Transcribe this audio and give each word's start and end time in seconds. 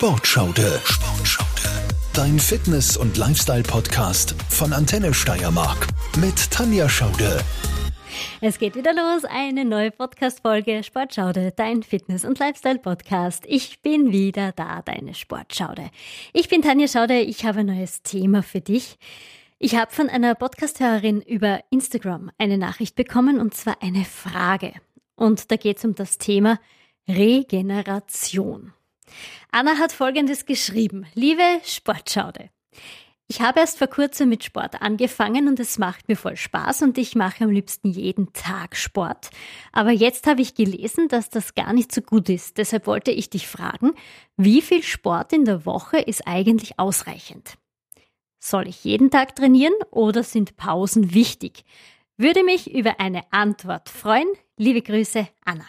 Sportschaude. 0.00 0.80
Sportschaude. 0.82 1.68
Dein 2.14 2.38
Fitness- 2.38 2.96
und 2.96 3.18
Lifestyle-Podcast 3.18 4.34
von 4.48 4.72
Antenne 4.72 5.12
Steiermark 5.12 5.88
mit 6.18 6.50
Tanja 6.50 6.88
Schaude. 6.88 7.44
Es 8.40 8.58
geht 8.58 8.76
wieder 8.76 8.94
los, 8.94 9.26
eine 9.26 9.66
neue 9.66 9.90
Podcast-Folge 9.90 10.84
Sportschaude, 10.84 11.52
dein 11.54 11.82
Fitness- 11.82 12.24
und 12.24 12.38
Lifestyle-Podcast. 12.38 13.44
Ich 13.46 13.82
bin 13.82 14.10
wieder 14.10 14.52
da, 14.52 14.80
deine 14.80 15.12
Sportschaude. 15.12 15.90
Ich 16.32 16.48
bin 16.48 16.62
Tanja 16.62 16.88
Schaude, 16.88 17.20
ich 17.20 17.44
habe 17.44 17.60
ein 17.60 17.66
neues 17.66 18.02
Thema 18.02 18.42
für 18.42 18.62
dich. 18.62 18.96
Ich 19.58 19.74
habe 19.74 19.92
von 19.92 20.08
einer 20.08 20.34
Podcasthörerin 20.34 21.20
über 21.20 21.60
Instagram 21.68 22.30
eine 22.38 22.56
Nachricht 22.56 22.96
bekommen 22.96 23.38
und 23.38 23.52
zwar 23.52 23.82
eine 23.82 24.06
Frage. 24.06 24.72
Und 25.14 25.50
da 25.50 25.56
geht 25.56 25.76
es 25.76 25.84
um 25.84 25.94
das 25.94 26.16
Thema 26.16 26.58
Regeneration. 27.06 28.72
Anna 29.52 29.78
hat 29.78 29.90
Folgendes 29.90 30.46
geschrieben. 30.46 31.06
Liebe 31.14 31.42
Sportschaude. 31.64 32.50
Ich 33.26 33.40
habe 33.40 33.60
erst 33.60 33.78
vor 33.78 33.88
kurzem 33.88 34.28
mit 34.28 34.44
Sport 34.44 34.80
angefangen 34.80 35.48
und 35.48 35.58
es 35.58 35.78
macht 35.78 36.08
mir 36.08 36.16
voll 36.16 36.36
Spaß 36.36 36.82
und 36.82 36.98
ich 36.98 37.16
mache 37.16 37.44
am 37.44 37.50
liebsten 37.50 37.88
jeden 37.88 38.32
Tag 38.32 38.76
Sport. 38.76 39.30
Aber 39.72 39.90
jetzt 39.90 40.26
habe 40.26 40.40
ich 40.42 40.54
gelesen, 40.54 41.08
dass 41.08 41.30
das 41.30 41.54
gar 41.54 41.72
nicht 41.72 41.92
so 41.92 42.00
gut 42.00 42.28
ist. 42.28 42.58
Deshalb 42.58 42.86
wollte 42.86 43.10
ich 43.10 43.30
dich 43.30 43.46
fragen, 43.48 43.92
wie 44.36 44.62
viel 44.62 44.82
Sport 44.82 45.32
in 45.32 45.44
der 45.44 45.64
Woche 45.66 45.98
ist 45.98 46.26
eigentlich 46.26 46.78
ausreichend? 46.78 47.54
Soll 48.38 48.68
ich 48.68 48.84
jeden 48.84 49.10
Tag 49.10 49.34
trainieren 49.36 49.74
oder 49.90 50.22
sind 50.22 50.56
Pausen 50.56 51.12
wichtig? 51.12 51.64
Würde 52.16 52.44
mich 52.44 52.72
über 52.72 53.00
eine 53.00 53.22
Antwort 53.32 53.88
freuen. 53.88 54.28
Liebe 54.56 54.82
Grüße, 54.82 55.28
Anna. 55.44 55.66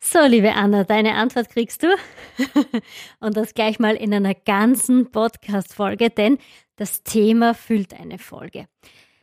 So, 0.00 0.20
liebe 0.24 0.54
Anna, 0.54 0.84
deine 0.84 1.14
Antwort 1.14 1.50
kriegst 1.50 1.82
du. 1.82 1.88
Und 3.20 3.36
das 3.36 3.52
gleich 3.52 3.78
mal 3.78 3.96
in 3.96 4.14
einer 4.14 4.34
ganzen 4.34 5.10
Podcast-Folge, 5.10 6.10
denn 6.10 6.38
das 6.76 7.02
Thema 7.02 7.52
füllt 7.52 7.98
eine 7.98 8.18
Folge. 8.18 8.68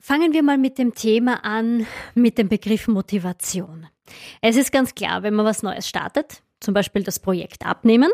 Fangen 0.02 0.34
wir 0.34 0.44
mal 0.44 0.58
mit 0.58 0.78
dem 0.78 0.94
Thema 0.94 1.44
an, 1.46 1.88
mit 2.14 2.38
dem 2.38 2.50
Begriff 2.50 2.88
Motivation. 2.88 3.88
Es 4.42 4.58
ist 4.58 4.72
ganz 4.72 4.94
klar, 4.94 5.24
wenn 5.24 5.34
man 5.34 5.46
was 5.46 5.64
Neues 5.64 5.88
startet, 5.88 6.44
zum 6.60 6.74
Beispiel 6.74 7.04
das 7.04 7.20
Projekt 7.20 7.66
Abnehmen, 7.66 8.12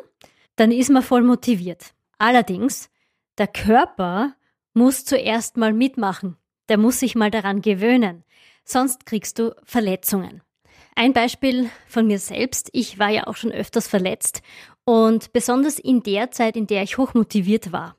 dann 0.56 0.72
ist 0.72 0.90
man 0.90 1.04
voll 1.04 1.24
motiviert. 1.24 1.94
Allerdings 2.20 2.90
der 3.38 3.48
Körper 3.48 4.36
muss 4.74 5.04
zuerst 5.04 5.58
mal 5.58 5.74
mitmachen. 5.74 6.38
Der 6.70 6.78
muss 6.78 7.00
sich 7.00 7.16
mal 7.16 7.32
daran 7.32 7.62
gewöhnen. 7.62 8.24
Sonst 8.64 9.06
kriegst 9.06 9.40
du 9.40 9.54
Verletzungen. 9.64 10.42
Ein 10.96 11.14
Beispiel 11.14 11.70
von 11.88 12.08
mir 12.08 12.20
selbst. 12.20 12.70
Ich 12.74 13.00
war 13.00 13.10
ja 13.10 13.28
auch 13.28 13.36
schon 13.36 13.52
öfters 13.52 13.88
verletzt 13.88 14.42
und 14.84 15.34
besonders 15.34 15.80
in 15.80 16.04
der 16.04 16.32
Zeit, 16.32 16.56
in 16.56 16.68
der 16.68 16.84
ich 16.84 16.98
hochmotiviert 16.98 17.72
war. 17.72 17.96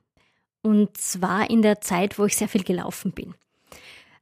Und 0.62 0.96
zwar 0.96 1.50
in 1.50 1.62
der 1.62 1.80
Zeit, 1.80 2.18
wo 2.18 2.26
ich 2.26 2.36
sehr 2.36 2.48
viel 2.48 2.62
gelaufen 2.62 3.12
bin. 3.12 3.34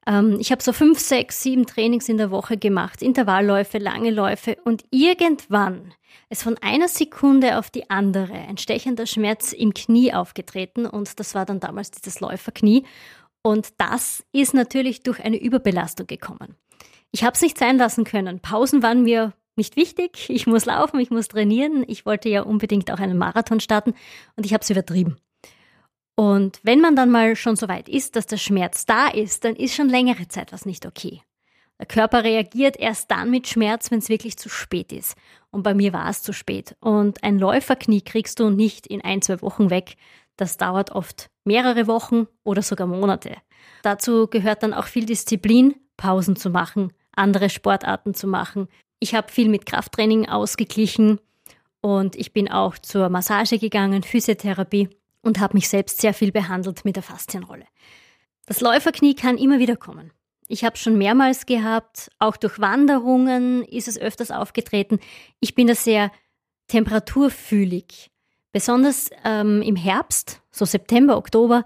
Ähm, 0.07 0.39
ich 0.41 0.51
habe 0.51 0.63
so 0.63 0.73
fünf, 0.73 0.99
sechs, 0.99 1.43
sieben 1.43 1.67
Trainings 1.67 2.09
in 2.09 2.17
der 2.17 2.31
Woche 2.31 2.57
gemacht, 2.57 3.03
Intervallläufe, 3.03 3.79
lange 3.79 4.11
Läufe 4.11 4.57
und 4.65 4.85
irgendwann 4.91 5.93
ist 6.31 6.43
von 6.43 6.57
einer 6.59 6.89
Sekunde 6.89 7.59
auf 7.59 7.71
die 7.71 7.91
andere 7.91 8.33
ein 8.33 8.57
stechender 8.57 9.07
Schmerz 9.07 9.53
im 9.53 9.75
Knie 9.75 10.15
aufgetreten 10.15 10.87
und 10.87 11.21
das 11.21 11.35
war 11.35 11.45
dann 11.45 11.61
damals 11.61 11.91
dieses 11.91 12.21
Läuferknie 12.21 12.85
und 13.43 13.69
das 13.79 14.25
ist 14.33 14.55
natürlich 14.55 15.03
durch 15.03 15.23
eine 15.23 15.41
Überbelastung 15.41 16.07
gekommen. 16.07 16.57
Ich 17.13 17.25
habe 17.25 17.35
es 17.35 17.43
nicht 17.43 17.59
sein 17.59 17.79
lassen 17.79 18.05
können. 18.05 18.41
Pausen 18.41 18.83
waren 18.83 19.03
mir 19.03 19.33
nicht 19.57 19.77
wichtig. 19.77 20.31
Ich 20.31 20.47
muss 20.47 20.65
laufen, 20.65 21.01
ich 21.01 21.11
muss 21.11 21.29
trainieren. 21.29 21.85
Ich 21.87 22.07
wollte 22.07 22.29
ja 22.29 22.43
unbedingt 22.43 22.91
auch 22.91 22.99
einen 22.99 23.19
Marathon 23.19 23.61
starten 23.61 23.95
und 24.37 24.47
ich 24.47 24.53
habe 24.55 24.63
es 24.63 24.71
übertrieben. 24.71 25.17
Und 26.17 26.61
wenn 26.63 26.81
man 26.81 26.97
dann 26.97 27.11
mal 27.11 27.35
schon 27.35 27.57
so 27.57 27.69
weit 27.69 27.89
ist, 27.89 28.15
dass 28.15 28.27
der 28.27 28.37
Schmerz 28.37 28.87
da 28.87 29.09
ist, 29.09 29.45
dann 29.45 29.57
ist 29.57 29.75
schon 29.75 29.89
längere 29.89 30.29
Zeit 30.29 30.53
was 30.53 30.67
nicht 30.67 30.87
okay. 30.87 31.23
Der 31.79 31.87
Körper 31.87 32.25
reagiert 32.25 32.77
erst 32.79 33.11
dann 33.11 33.31
mit 33.31 33.49
Schmerz, 33.49 33.91
wenn 33.91 34.01
es 34.01 34.11
wirklich 34.11 34.37
zu 34.37 34.51
spät 34.51 34.93
ist. 34.93 35.17
Und 35.51 35.63
bei 35.63 35.73
mir 35.73 35.95
war 35.95 36.11
es 36.11 36.23
zu 36.23 36.35
spät. 36.35 36.77
Und 36.81 37.25
ein 37.25 37.39
Läuferknie 37.39 38.03
kriegst 38.03 38.39
du 38.39 38.51
nicht 38.51 38.87
in 38.87 39.01
ein, 39.03 39.23
zwei 39.23 39.41
Wochen 39.41 39.71
weg. 39.71 39.97
Das 40.37 40.59
dauert 40.59 40.91
oft 40.91 41.31
mehrere 41.45 41.87
Wochen 41.87 42.27
oder 42.45 42.61
sogar 42.61 42.87
Monate. 42.87 43.37
Dazu 43.83 44.27
gehört 44.27 44.63
dann 44.63 44.75
auch 44.75 44.87
viel 44.87 45.07
Disziplin, 45.07 45.75
Pausen 45.97 46.37
zu 46.37 46.51
machen, 46.51 46.93
andere 47.13 47.51
Sportarten 47.51 48.15
zu 48.15 48.27
machen. 48.27 48.69
Ich 48.99 49.15
habe 49.15 49.33
viel 49.33 49.49
mit 49.49 49.67
Krafttraining 49.67 50.29
ausgeglichen 50.29 51.21
und 51.81 52.17
ich 52.17 52.33
bin 52.33 52.51
auch 52.51 52.79
zur 52.79 53.09
Massage 53.09 53.59
gegangen, 53.59 54.03
Physiotherapie 54.03 54.89
und 55.23 55.41
habe 55.41 55.55
mich 55.55 55.69
selbst 55.69 56.01
sehr 56.01 56.15
viel 56.15 56.33
behandelt 56.33 56.85
mit 56.85 56.97
der 56.97 57.03
Faszienrolle. 57.03 57.65
Das 58.47 58.61
Läuferknie 58.61 59.15
kann 59.15 59.39
immer 59.39 59.59
wieder 59.59 59.77
kommen. 59.77 60.13
Ich 60.49 60.65
habe 60.65 60.77
schon 60.77 60.99
mehrmals 60.99 61.47
gehabt, 61.47 62.11
auch 62.19 62.37
durch 62.37 62.59
Wanderungen 62.59 63.63
ist 63.65 63.87
es 63.87 63.99
öfters 63.99 64.33
aufgetreten. 64.33 64.99
Ich 65.39 65.55
bin 65.55 65.69
da 65.69 65.75
sehr 65.75 66.11
temperaturfühlig. 66.67 68.11
Besonders 68.53 69.11
ähm, 69.25 69.63
im 69.63 69.77
Herbst, 69.77 70.43
so 70.51 70.65
September, 70.65 71.17
Oktober, 71.17 71.65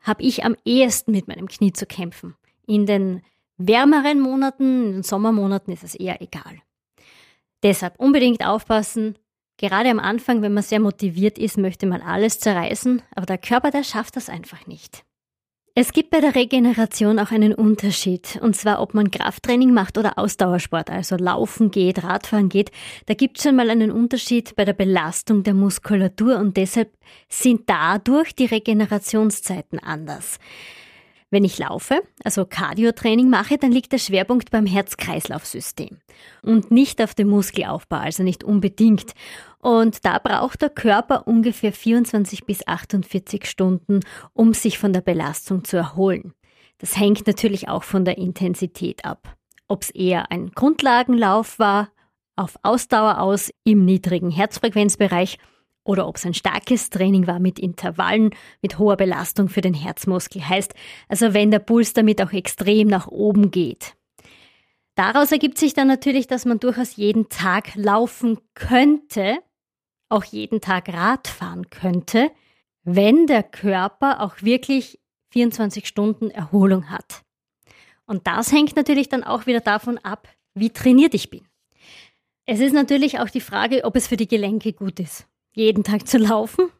habe 0.00 0.22
ich 0.22 0.44
am 0.44 0.56
ehesten 0.64 1.12
mit 1.12 1.28
meinem 1.28 1.48
Knie 1.48 1.72
zu 1.72 1.84
kämpfen. 1.84 2.34
In 2.66 2.86
den 2.86 3.22
wärmeren 3.58 4.20
Monaten, 4.20 4.86
in 4.86 4.92
den 4.92 5.02
Sommermonaten 5.02 5.72
ist 5.72 5.84
es 5.84 5.94
eher 5.94 6.22
egal. 6.22 6.62
Deshalb 7.62 7.98
unbedingt 7.98 8.44
aufpassen, 8.46 9.16
Gerade 9.60 9.90
am 9.90 9.98
Anfang, 9.98 10.40
wenn 10.40 10.54
man 10.54 10.62
sehr 10.62 10.78
motiviert 10.78 11.36
ist, 11.36 11.58
möchte 11.58 11.86
man 11.86 12.00
alles 12.00 12.38
zerreißen, 12.38 13.02
aber 13.14 13.26
der 13.26 13.38
Körper, 13.38 13.72
der 13.72 13.82
schafft 13.82 14.14
das 14.14 14.28
einfach 14.30 14.68
nicht. 14.68 15.04
Es 15.74 15.92
gibt 15.92 16.10
bei 16.10 16.20
der 16.20 16.34
Regeneration 16.34 17.18
auch 17.18 17.30
einen 17.30 17.54
Unterschied, 17.54 18.38
und 18.40 18.54
zwar 18.56 18.80
ob 18.80 18.94
man 18.94 19.10
Krafttraining 19.10 19.72
macht 19.72 19.98
oder 19.98 20.18
Ausdauersport, 20.18 20.90
also 20.90 21.16
Laufen 21.16 21.70
geht, 21.70 22.02
Radfahren 22.02 22.48
geht. 22.48 22.70
Da 23.06 23.14
gibt 23.14 23.38
es 23.38 23.44
schon 23.44 23.56
mal 23.56 23.70
einen 23.70 23.90
Unterschied 23.90 24.54
bei 24.56 24.64
der 24.64 24.72
Belastung 24.72 25.42
der 25.42 25.54
Muskulatur 25.54 26.38
und 26.38 26.56
deshalb 26.56 26.92
sind 27.28 27.68
dadurch 27.68 28.34
die 28.34 28.46
Regenerationszeiten 28.46 29.78
anders. 29.80 30.38
Wenn 31.30 31.44
ich 31.44 31.58
laufe, 31.58 32.02
also 32.24 32.46
Cardiotraining 32.46 33.28
mache, 33.28 33.58
dann 33.58 33.70
liegt 33.70 33.92
der 33.92 33.98
Schwerpunkt 33.98 34.50
beim 34.50 34.64
Herz-Kreislauf-System 34.64 35.98
und 36.42 36.70
nicht 36.70 37.02
auf 37.02 37.14
dem 37.14 37.28
Muskelaufbau, 37.28 37.98
also 37.98 38.22
nicht 38.22 38.44
unbedingt. 38.44 39.12
Und 39.58 40.06
da 40.06 40.18
braucht 40.18 40.62
der 40.62 40.70
Körper 40.70 41.26
ungefähr 41.26 41.72
24 41.72 42.46
bis 42.46 42.66
48 42.66 43.44
Stunden, 43.44 44.00
um 44.32 44.54
sich 44.54 44.78
von 44.78 44.94
der 44.94 45.02
Belastung 45.02 45.64
zu 45.64 45.76
erholen. 45.76 46.32
Das 46.78 46.96
hängt 46.96 47.26
natürlich 47.26 47.68
auch 47.68 47.82
von 47.82 48.06
der 48.06 48.16
Intensität 48.16 49.04
ab. 49.04 49.36
Ob 49.66 49.82
es 49.82 49.90
eher 49.90 50.30
ein 50.30 50.52
Grundlagenlauf 50.52 51.58
war, 51.58 51.90
auf 52.36 52.56
Ausdauer 52.62 53.20
aus 53.20 53.50
im 53.64 53.84
niedrigen 53.84 54.30
Herzfrequenzbereich 54.30 55.38
oder 55.88 56.06
ob 56.06 56.16
es 56.16 56.26
ein 56.26 56.34
starkes 56.34 56.90
Training 56.90 57.26
war 57.26 57.38
mit 57.38 57.58
Intervallen, 57.58 58.30
mit 58.60 58.78
hoher 58.78 58.98
Belastung 58.98 59.48
für 59.48 59.62
den 59.62 59.72
Herzmuskel. 59.72 60.46
Heißt 60.46 60.74
also, 61.08 61.32
wenn 61.32 61.50
der 61.50 61.60
Puls 61.60 61.94
damit 61.94 62.20
auch 62.20 62.32
extrem 62.32 62.88
nach 62.88 63.08
oben 63.08 63.50
geht. 63.50 63.94
Daraus 64.96 65.32
ergibt 65.32 65.56
sich 65.56 65.72
dann 65.72 65.88
natürlich, 65.88 66.26
dass 66.26 66.44
man 66.44 66.60
durchaus 66.60 66.96
jeden 66.96 67.30
Tag 67.30 67.74
laufen 67.74 68.38
könnte, 68.54 69.38
auch 70.10 70.24
jeden 70.24 70.60
Tag 70.60 70.92
Rad 70.92 71.26
fahren 71.26 71.70
könnte, 71.70 72.32
wenn 72.82 73.26
der 73.26 73.42
Körper 73.42 74.20
auch 74.20 74.42
wirklich 74.42 75.00
24 75.30 75.88
Stunden 75.88 76.30
Erholung 76.30 76.90
hat. 76.90 77.22
Und 78.04 78.26
das 78.26 78.52
hängt 78.52 78.76
natürlich 78.76 79.08
dann 79.08 79.24
auch 79.24 79.46
wieder 79.46 79.60
davon 79.60 79.96
ab, 79.96 80.28
wie 80.52 80.70
trainiert 80.70 81.14
ich 81.14 81.30
bin. 81.30 81.48
Es 82.44 82.60
ist 82.60 82.74
natürlich 82.74 83.20
auch 83.20 83.30
die 83.30 83.40
Frage, 83.40 83.84
ob 83.84 83.96
es 83.96 84.06
für 84.06 84.16
die 84.18 84.28
Gelenke 84.28 84.74
gut 84.74 85.00
ist 85.00 85.26
jeden 85.58 85.82
Tag 85.82 86.06
zu 86.06 86.18
laufen. 86.18 86.70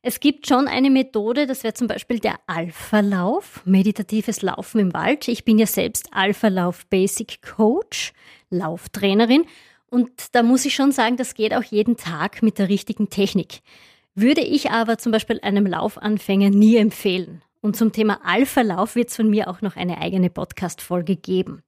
Es 0.00 0.20
gibt 0.20 0.46
schon 0.46 0.68
eine 0.68 0.88
Methode, 0.90 1.46
das 1.46 1.62
wäre 1.62 1.74
zum 1.74 1.86
Beispiel 1.86 2.18
der 2.18 2.36
Alpha-Lauf, 2.46 3.60
meditatives 3.66 4.40
Laufen 4.40 4.80
im 4.80 4.94
Wald. 4.94 5.28
Ich 5.28 5.44
bin 5.44 5.58
ja 5.58 5.66
selbst 5.66 6.08
Alpha-Lauf 6.12 6.86
Basic 6.86 7.42
Coach, 7.42 8.12
Lauftrainerin 8.48 9.44
und 9.90 10.34
da 10.34 10.42
muss 10.42 10.64
ich 10.64 10.74
schon 10.74 10.92
sagen, 10.92 11.16
das 11.16 11.34
geht 11.34 11.52
auch 11.52 11.62
jeden 11.62 11.96
Tag 11.96 12.42
mit 12.42 12.58
der 12.58 12.70
richtigen 12.70 13.10
Technik. 13.10 13.60
Würde 14.14 14.40
ich 14.40 14.70
aber 14.70 14.96
zum 14.96 15.12
Beispiel 15.12 15.40
einem 15.42 15.66
Laufanfänger 15.66 16.48
nie 16.48 16.76
empfehlen. 16.76 17.42
Und 17.60 17.76
zum 17.76 17.92
Thema 17.92 18.20
Alpha-Lauf 18.24 18.94
wird 18.94 19.10
es 19.10 19.16
von 19.16 19.28
mir 19.28 19.48
auch 19.48 19.60
noch 19.60 19.76
eine 19.76 19.98
eigene 19.98 20.30
Podcast-Folge 20.30 21.16
geben. 21.16 21.62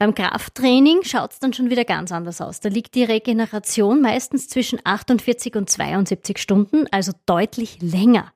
Beim 0.00 0.14
Krafttraining 0.14 1.02
schaut 1.02 1.32
es 1.32 1.40
dann 1.40 1.52
schon 1.52 1.68
wieder 1.68 1.84
ganz 1.84 2.10
anders 2.10 2.40
aus. 2.40 2.60
Da 2.60 2.70
liegt 2.70 2.94
die 2.94 3.04
Regeneration 3.04 4.00
meistens 4.00 4.48
zwischen 4.48 4.78
48 4.82 5.56
und 5.56 5.68
72 5.68 6.38
Stunden, 6.38 6.86
also 6.90 7.12
deutlich 7.26 7.82
länger. 7.82 8.32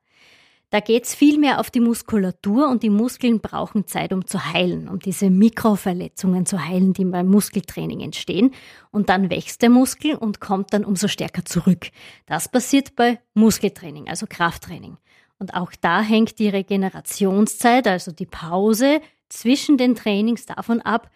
Da 0.69 0.81
geht's 0.81 1.15
viel 1.15 1.39
mehr 1.39 1.61
auf 1.61 1.71
die 1.71 1.81
Muskulatur 1.81 2.69
und 2.69 2.83
die 2.83 2.91
Muskeln 2.91 3.41
brauchen 3.41 3.87
Zeit, 3.87 4.13
um 4.13 4.27
zu 4.27 4.53
heilen, 4.53 4.91
um 4.91 4.99
diese 4.99 5.31
Mikroverletzungen 5.31 6.45
zu 6.45 6.63
heilen, 6.63 6.93
die 6.93 7.07
beim 7.07 7.29
Muskeltraining 7.29 8.01
entstehen. 8.01 8.51
Und 8.91 9.09
dann 9.09 9.31
wächst 9.31 9.63
der 9.63 9.71
Muskel 9.71 10.17
und 10.17 10.41
kommt 10.41 10.75
dann 10.75 10.85
umso 10.85 11.09
stärker 11.09 11.47
zurück. 11.47 11.87
Das 12.27 12.47
passiert 12.47 12.95
bei 12.95 13.21
Muskeltraining, 13.33 14.11
also 14.11 14.27
Krafttraining. 14.29 14.99
Und 15.39 15.55
auch 15.55 15.73
da 15.81 16.03
hängt 16.03 16.39
die 16.39 16.51
Regenerationszeit, 16.51 17.89
also 17.89 18.13
die 18.13 18.27
Pause 18.27 19.01
zwischen 19.31 19.79
den 19.79 19.95
Trainings 19.95 20.45
davon 20.45 20.83
ab, 20.83 21.11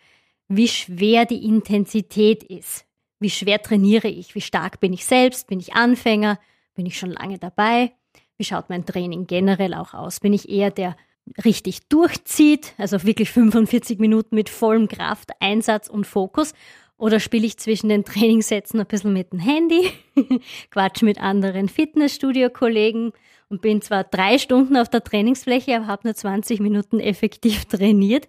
wie 0.49 0.69
schwer 0.69 1.27
die 1.27 1.45
Intensität 1.45 2.43
ist. 2.43 2.87
Wie 3.21 3.31
schwer 3.31 3.61
trainiere 3.61 4.09
ich? 4.09 4.35
Wie 4.35 4.41
stark 4.41 4.81
bin 4.81 4.93
ich 4.93 5.05
selbst? 5.05 5.49
Bin 5.49 5.61
ich 5.61 5.75
Anfänger? 5.75 6.39
Bin 6.75 6.87
ich 6.87 6.99
schon 6.99 7.11
lange 7.11 7.39
dabei? 7.39 7.93
Wie 8.37 8.45
schaut 8.45 8.71
mein 8.71 8.87
Training 8.87 9.27
generell 9.27 9.75
auch 9.75 9.95
aus? 9.95 10.21
Bin 10.21 10.33
ich 10.33 10.49
eher 10.49 10.71
der 10.71 10.97
richtig 11.45 11.89
durchzieht, 11.89 12.75
also 12.79 13.03
wirklich 13.05 13.31
45 13.31 13.99
Minuten 13.99 14.35
mit 14.35 14.49
vollem 14.49 14.89
Kraft, 14.89 15.31
Einsatz 15.41 15.89
und 15.89 16.07
Fokus? 16.07 16.55
Oder 16.97 17.21
spiele 17.21 17.47
ich 17.47 17.59
zwischen 17.59 17.89
den 17.89 18.05
Trainingssätzen 18.05 18.81
ein 18.81 18.87
bisschen 18.87 19.13
mit 19.13 19.33
dem 19.33 19.39
Handy, 19.39 19.91
quatsch 20.71 21.03
mit 21.03 21.21
anderen 21.21 21.69
Fitnessstudio-Kollegen 21.69 23.13
und 23.49 23.61
bin 23.61 23.83
zwar 23.83 24.05
drei 24.05 24.39
Stunden 24.39 24.77
auf 24.77 24.89
der 24.89 25.05
Trainingsfläche, 25.05 25.77
aber 25.77 25.87
habe 25.87 26.09
nur 26.09 26.15
20 26.15 26.61
Minuten 26.61 26.99
effektiv 27.01 27.65
trainiert. 27.67 28.29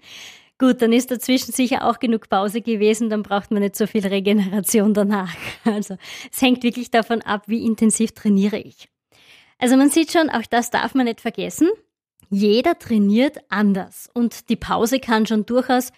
Gut, 0.59 0.81
dann 0.81 0.91
ist 0.91 1.09
dazwischen 1.09 1.53
sicher 1.53 1.87
auch 1.87 1.99
genug 1.99 2.27
Pause 2.27 2.61
gewesen, 2.61 3.09
dann 3.09 3.23
braucht 3.23 3.49
man 3.49 3.61
nicht 3.61 3.77
so 3.77 3.87
viel 3.87 4.05
Regeneration 4.05 4.93
danach. 4.93 5.33
Also 5.65 5.97
es 6.31 6.41
hängt 6.41 6.63
wirklich 6.63 6.91
davon 6.91 7.21
ab, 7.21 7.43
wie 7.47 7.65
intensiv 7.65 8.11
trainiere 8.11 8.57
ich. 8.57 8.89
Also 9.57 9.77
man 9.77 9.89
sieht 9.89 10.11
schon, 10.11 10.29
auch 10.29 10.45
das 10.49 10.69
darf 10.69 10.95
man 10.95 11.05
nicht 11.05 11.21
vergessen. 11.21 11.69
Jeder 12.29 12.77
trainiert 12.77 13.37
anders 13.49 14.09
und 14.13 14.49
die 14.49 14.55
Pause 14.55 14.99
kann 14.99 15.25
schon 15.25 15.45
durchaus 15.45 15.91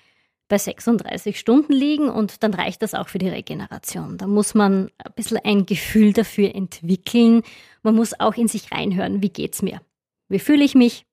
bei 0.47 0.57
36 0.57 1.39
Stunden 1.39 1.73
liegen 1.73 2.09
und 2.09 2.43
dann 2.43 2.53
reicht 2.53 2.83
das 2.83 2.93
auch 2.93 3.07
für 3.07 3.17
die 3.17 3.29
Regeneration. 3.29 4.17
Da 4.17 4.27
muss 4.27 4.53
man 4.53 4.91
ein 4.97 5.13
bisschen 5.15 5.39
ein 5.43 5.65
Gefühl 5.65 6.13
dafür 6.13 6.53
entwickeln. 6.53 7.41
Man 7.81 7.95
muss 7.95 8.19
auch 8.19 8.35
in 8.35 8.47
sich 8.47 8.71
reinhören, 8.71 9.23
wie 9.23 9.29
geht's 9.29 9.61
mir? 9.61 9.81
Wie 10.27 10.39
fühle 10.39 10.63
ich 10.63 10.75
mich? 10.75 11.05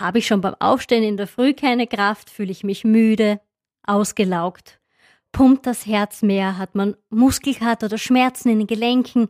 Habe 0.00 0.18
ich 0.18 0.26
schon 0.26 0.40
beim 0.40 0.54
Aufstehen 0.58 1.04
in 1.04 1.16
der 1.18 1.26
Früh 1.26 1.52
keine 1.52 1.86
Kraft? 1.86 2.30
Fühle 2.30 2.50
ich 2.50 2.64
mich 2.64 2.84
müde, 2.84 3.40
ausgelaugt? 3.86 4.80
Pumpt 5.30 5.66
das 5.66 5.86
Herz 5.86 6.22
mehr? 6.22 6.58
Hat 6.58 6.74
man 6.74 6.96
Muskelkater 7.10 7.86
oder 7.86 7.98
Schmerzen 7.98 8.48
in 8.48 8.58
den 8.58 8.66
Gelenken? 8.66 9.28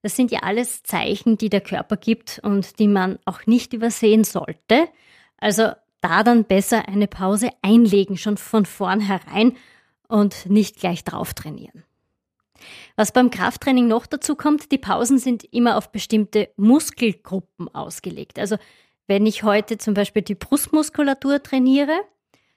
Das 0.00 0.16
sind 0.16 0.30
ja 0.30 0.40
alles 0.40 0.82
Zeichen, 0.84 1.38
die 1.38 1.50
der 1.50 1.60
Körper 1.60 1.96
gibt 1.96 2.40
und 2.42 2.78
die 2.78 2.88
man 2.88 3.18
auch 3.24 3.46
nicht 3.46 3.72
übersehen 3.72 4.24
sollte. 4.24 4.88
Also 5.38 5.72
da 6.00 6.22
dann 6.22 6.44
besser 6.44 6.88
eine 6.88 7.08
Pause 7.08 7.50
einlegen, 7.62 8.16
schon 8.16 8.36
von 8.36 8.64
vornherein 8.64 9.56
und 10.08 10.46
nicht 10.46 10.76
gleich 10.76 11.04
drauf 11.04 11.34
trainieren. 11.34 11.84
Was 12.96 13.12
beim 13.12 13.30
Krafttraining 13.30 13.88
noch 13.88 14.06
dazu 14.06 14.36
kommt, 14.36 14.70
die 14.70 14.78
Pausen 14.78 15.18
sind 15.18 15.44
immer 15.52 15.76
auf 15.76 15.90
bestimmte 15.90 16.50
Muskelgruppen 16.56 17.74
ausgelegt. 17.74 18.38
Also 18.38 18.56
wenn 19.12 19.26
ich 19.26 19.42
heute 19.42 19.76
zum 19.76 19.92
Beispiel 19.92 20.22
die 20.22 20.34
Brustmuskulatur 20.34 21.42
trainiere, 21.42 22.00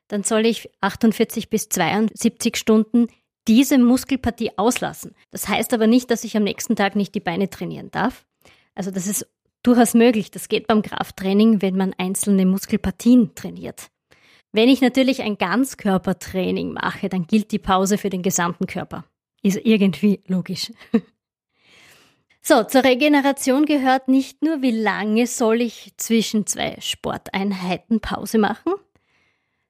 dann 0.07 0.23
soll 0.23 0.45
ich 0.45 0.69
48 0.79 1.49
bis 1.49 1.67
72 1.67 2.55
Stunden 2.55 3.07
diese 3.45 3.77
Muskelpartie 3.77 4.57
auslassen. 4.57 5.15
Das 5.31 5.49
heißt 5.49 5.73
aber 5.73 5.85
nicht, 5.85 6.09
dass 6.09 6.23
ich 6.23 6.37
am 6.37 6.43
nächsten 6.43 6.77
Tag 6.77 6.95
nicht 6.95 7.13
die 7.13 7.19
Beine 7.19 7.49
trainieren 7.49 7.91
darf. 7.91 8.25
Also 8.73 8.89
das 8.89 9.05
ist 9.05 9.27
durchaus 9.63 9.95
möglich. 9.95 10.31
Das 10.31 10.47
geht 10.47 10.67
beim 10.67 10.81
Krafttraining, 10.81 11.61
wenn 11.61 11.75
man 11.75 11.93
einzelne 11.97 12.45
Muskelpartien 12.45 13.35
trainiert. 13.35 13.87
Wenn 14.53 14.69
ich 14.69 14.79
natürlich 14.79 15.23
ein 15.23 15.37
Ganzkörpertraining 15.37 16.71
mache, 16.71 17.09
dann 17.09 17.27
gilt 17.27 17.51
die 17.51 17.59
Pause 17.59 17.97
für 17.97 18.09
den 18.09 18.21
gesamten 18.21 18.65
Körper. 18.65 19.03
Ist 19.43 19.59
irgendwie 19.61 20.21
logisch. 20.25 20.71
So, 22.47 22.63
zur 22.63 22.83
Regeneration 22.83 23.65
gehört 23.65 24.07
nicht 24.07 24.43
nur, 24.43 24.61
wie 24.61 24.69
lange 24.69 25.25
soll 25.25 25.61
ich 25.61 25.93
zwischen 25.97 26.45
zwei 26.45 26.77
Sporteinheiten 26.79 28.01
Pause 28.01 28.37
machen. 28.37 28.73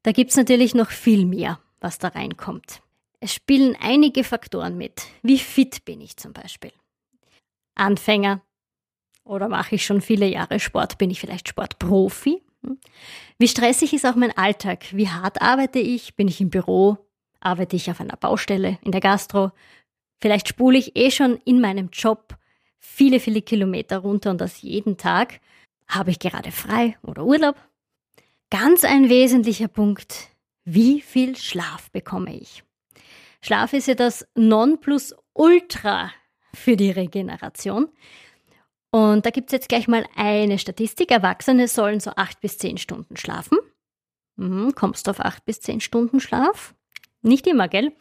Da 0.04 0.12
gibt's 0.12 0.36
natürlich 0.36 0.76
noch 0.76 0.92
viel 0.92 1.26
mehr, 1.26 1.62
was 1.80 2.00
da 2.00 2.10
reinkommt. 2.10 2.82
Es 3.22 3.34
spielen 3.34 3.78
einige 3.80 4.26
Faktoren 4.26 4.78
mit. 4.78 5.04
Wie 5.22 5.40
fit 5.40 5.86
bin 5.86 6.02
ich 6.02 6.18
zum 6.18 6.34
Beispiel? 6.34 6.74
Anfänger 7.76 8.42
oder 9.24 9.48
mache 9.48 9.76
ich 9.76 9.86
schon 9.86 10.02
viele 10.02 10.28
Jahre 10.28 10.60
Sport? 10.60 10.98
Bin 10.98 11.10
ich 11.10 11.22
vielleicht 11.22 11.48
Sportprofi? 11.48 12.44
Hm? 12.62 12.78
Wie 13.40 13.48
stressig 13.48 13.94
ist 13.94 14.06
auch 14.06 14.16
mein 14.16 14.38
Alltag? 14.38 14.88
Wie 14.92 15.08
hart 15.08 15.42
arbeite 15.42 15.80
ich? 15.80 16.18
Bin 16.18 16.28
ich 16.28 16.42
im 16.42 16.50
Büro? 16.50 16.98
Arbeite 17.40 17.78
ich 17.78 17.90
auf 17.90 18.02
einer 18.02 18.18
Baustelle, 18.18 18.80
in 18.82 18.92
der 18.92 19.00
Gastro? 19.00 19.54
Vielleicht 20.20 20.50
spule 20.50 20.78
ich 20.78 20.98
eh 20.98 21.10
schon 21.10 21.38
in 21.46 21.62
meinem 21.62 21.88
Job 21.94 22.38
viele, 22.86 23.20
viele 23.20 23.42
Kilometer 23.42 23.98
runter 23.98 24.32
und 24.32 24.42
das 24.42 24.62
jeden 24.62 24.98
Tag. 24.98 25.40
Habe 25.88 26.12
ich 26.12 26.20
gerade 26.20 26.52
frei 26.52 26.98
oder 27.02 27.26
Urlaub? 27.26 27.56
Ganz 28.50 28.84
ein 28.84 29.10
wesentlicher 29.10 29.68
Punkt. 29.68 30.30
Wie 30.64 31.02
viel 31.02 31.36
Schlaf 31.36 31.92
bekomme 31.92 32.36
ich? 32.36 32.64
Schlaf 33.42 33.74
ist 33.74 33.88
ja 33.88 33.96
das 33.96 34.28
Nonplusultra 34.36 36.12
für 36.54 36.78
die 36.78 36.92
Regeneration. 36.92 37.90
Und 38.92 39.26
da 39.26 39.30
gibt 39.30 39.50
es 39.50 39.54
jetzt 39.54 39.70
gleich 39.70 39.88
mal 39.88 40.06
eine 40.16 40.58
Statistik. 40.58 41.12
Erwachsene 41.12 41.68
sollen 41.68 42.00
so 42.00 42.12
acht 42.12 42.40
bis 42.40 42.58
zehn 42.58 42.78
Stunden 42.78 43.18
schlafen. 43.18 43.58
Mhm, 44.38 44.74
kommst 44.76 45.08
du 45.08 45.12
auf 45.12 45.20
acht 45.20 45.44
bis 45.46 45.60
zehn 45.60 45.82
Stunden 45.82 46.20
Schlaf? 46.20 46.75
Nicht 47.26 47.48
immer, 47.48 47.68
gell? 47.68 47.92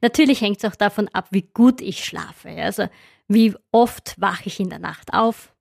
Natürlich 0.00 0.40
hängt 0.40 0.58
es 0.58 0.70
auch 0.70 0.76
davon 0.76 1.08
ab, 1.08 1.28
wie 1.30 1.42
gut 1.42 1.80
ich 1.80 2.04
schlafe. 2.04 2.50
Also 2.50 2.88
wie 3.28 3.54
oft 3.72 4.20
wache 4.20 4.44
ich 4.46 4.60
in 4.60 4.70
der 4.70 4.78
Nacht 4.78 5.12
auf? 5.12 5.54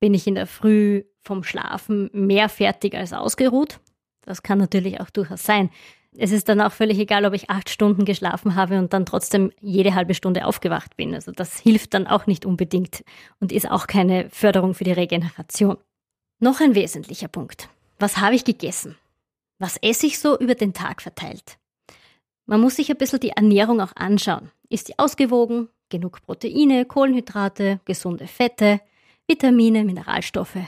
Bin 0.00 0.12
ich 0.14 0.26
in 0.26 0.34
der 0.34 0.46
Früh 0.46 1.04
vom 1.20 1.44
Schlafen 1.44 2.10
mehr 2.12 2.48
fertig 2.48 2.94
als 2.94 3.12
ausgeruht? 3.12 3.80
Das 4.22 4.42
kann 4.42 4.58
natürlich 4.58 5.00
auch 5.00 5.10
durchaus 5.10 5.44
sein 5.44 5.70
es 6.16 6.32
ist 6.32 6.48
dann 6.48 6.60
auch 6.60 6.72
völlig 6.72 6.98
egal, 6.98 7.24
ob 7.24 7.34
ich 7.34 7.50
acht 7.50 7.70
Stunden 7.70 8.04
geschlafen 8.04 8.54
habe 8.54 8.78
und 8.78 8.92
dann 8.92 9.06
trotzdem 9.06 9.52
jede 9.60 9.94
halbe 9.94 10.14
Stunde 10.14 10.46
aufgewacht 10.46 10.96
bin. 10.96 11.14
Also 11.14 11.32
das 11.32 11.58
hilft 11.58 11.94
dann 11.94 12.06
auch 12.06 12.26
nicht 12.26 12.46
unbedingt 12.46 13.04
und 13.40 13.52
ist 13.52 13.70
auch 13.70 13.86
keine 13.86 14.30
Förderung 14.30 14.74
für 14.74 14.84
die 14.84 14.92
Regeneration. 14.92 15.78
Noch 16.40 16.60
ein 16.60 16.74
wesentlicher 16.74 17.28
Punkt. 17.28 17.68
Was 17.98 18.18
habe 18.18 18.34
ich 18.34 18.44
gegessen? 18.44 18.96
Was 19.58 19.76
esse 19.78 20.06
ich 20.06 20.18
so 20.18 20.38
über 20.38 20.54
den 20.54 20.72
Tag 20.72 21.02
verteilt? 21.02 21.58
Man 22.46 22.60
muss 22.60 22.76
sich 22.76 22.90
ein 22.90 22.98
bisschen 22.98 23.20
die 23.20 23.30
Ernährung 23.30 23.80
auch 23.80 23.96
anschauen. 23.96 24.50
Ist 24.68 24.88
die 24.88 24.98
ausgewogen? 24.98 25.68
Genug 25.88 26.22
Proteine, 26.22 26.84
Kohlenhydrate, 26.84 27.80
gesunde 27.84 28.26
Fette, 28.26 28.80
Vitamine, 29.26 29.84
Mineralstoffe? 29.84 30.58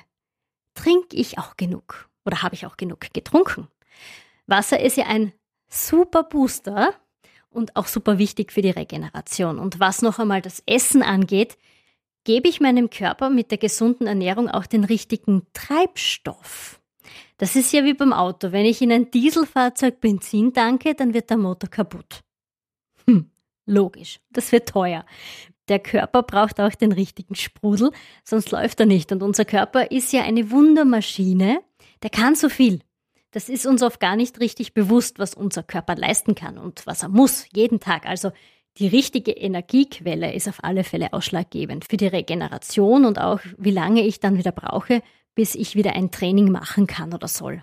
Trinke 0.75 1.17
ich 1.17 1.39
auch 1.39 1.57
genug? 1.57 2.09
Oder 2.25 2.43
habe 2.43 2.55
ich 2.55 2.67
auch 2.67 2.77
genug 2.77 3.01
getrunken? 3.13 3.69
Wasser 4.47 4.81
ist 4.81 4.97
ja 4.97 5.07
ein 5.07 5.33
super 5.69 6.23
Booster 6.23 6.95
und 7.51 7.77
auch 7.77 7.87
super 7.87 8.19
wichtig 8.19 8.53
für 8.53 8.63
die 8.63 8.71
Regeneration. 8.71 9.59
Und 9.59 9.81
was 9.81 10.03
noch 10.03 10.19
einmal 10.19 10.43
das 10.43 10.63
Essen 10.67 11.03
angeht, 11.03 11.59
gebe 12.25 12.49
ich 12.49 12.61
meinem 12.61 12.91
Körper 12.91 13.31
mit 13.31 13.51
der 13.51 13.59
gesunden 13.59 14.07
Ernährung 14.07 14.49
auch 14.49 14.67
den 14.67 14.85
richtigen 14.85 15.47
Treibstoff. 15.53 16.81
Das 17.39 17.55
ist 17.55 17.73
ja 17.73 17.85
wie 17.85 17.95
beim 17.95 18.13
Auto. 18.13 18.53
Wenn 18.53 18.65
ich 18.65 18.81
in 18.81 18.93
ein 18.93 19.11
Dieselfahrzeug 19.11 20.01
Benzin 20.01 20.53
danke, 20.53 20.95
dann 20.95 21.13
wird 21.13 21.31
der 21.31 21.37
Motor 21.37 21.69
kaputt. 21.69 22.23
Hm, 23.07 23.31
logisch. 23.67 24.21
Das 24.31 24.53
wird 24.53 24.69
teuer. 24.69 25.05
Der 25.69 25.81
Körper 25.81 26.23
braucht 26.23 26.61
auch 26.61 26.75
den 26.75 26.93
richtigen 26.93 27.35
Sprudel, 27.35 27.91
sonst 28.23 28.51
läuft 28.53 28.81
er 28.81 28.87
nicht. 28.87 29.11
Und 29.13 29.23
unser 29.23 29.45
Körper 29.45 29.91
ist 29.91 30.13
ja 30.13 30.23
eine 30.23 30.51
Wundermaschine. 30.51 31.61
Der 32.03 32.11
kann 32.11 32.37
so 32.37 32.49
viel. 32.49 32.81
Das 33.33 33.49
ist 33.49 33.67
uns 33.67 33.83
oft 33.83 34.01
gar 34.01 34.17
nicht 34.17 34.41
richtig 34.41 34.73
bewusst, 34.73 35.19
was 35.19 35.35
unser 35.35 35.63
Körper 35.63 35.97
leisten 35.97 36.35
kann 36.35 36.57
und 36.57 36.87
was 36.87 37.03
er 37.03 37.09
muss, 37.09 37.47
jeden 37.53 37.81
Tag. 37.81 38.07
Also 38.07 38.31
die 38.79 38.87
richtige 38.87 39.33
Energiequelle 39.33 40.33
ist 40.33 40.49
auf 40.49 40.63
alle 40.63 40.85
Fälle 40.85 41.13
ausschlaggebend 41.13 41.85
für 41.85 41.97
die 41.97 42.07
Regeneration 42.07 43.05
und 43.05 43.21
auch, 43.21 43.41
wie 43.59 43.71
lange 43.71 44.03
ich 44.03 44.21
dann 44.21 44.39
wieder 44.39 44.53
brauche, 44.53 45.03
bis 45.37 45.55
ich 45.55 45.77
wieder 45.77 45.93
ein 45.93 46.11
Training 46.11 46.51
machen 46.51 46.89
kann 46.89 47.15
oder 47.15 47.29
soll. 47.29 47.63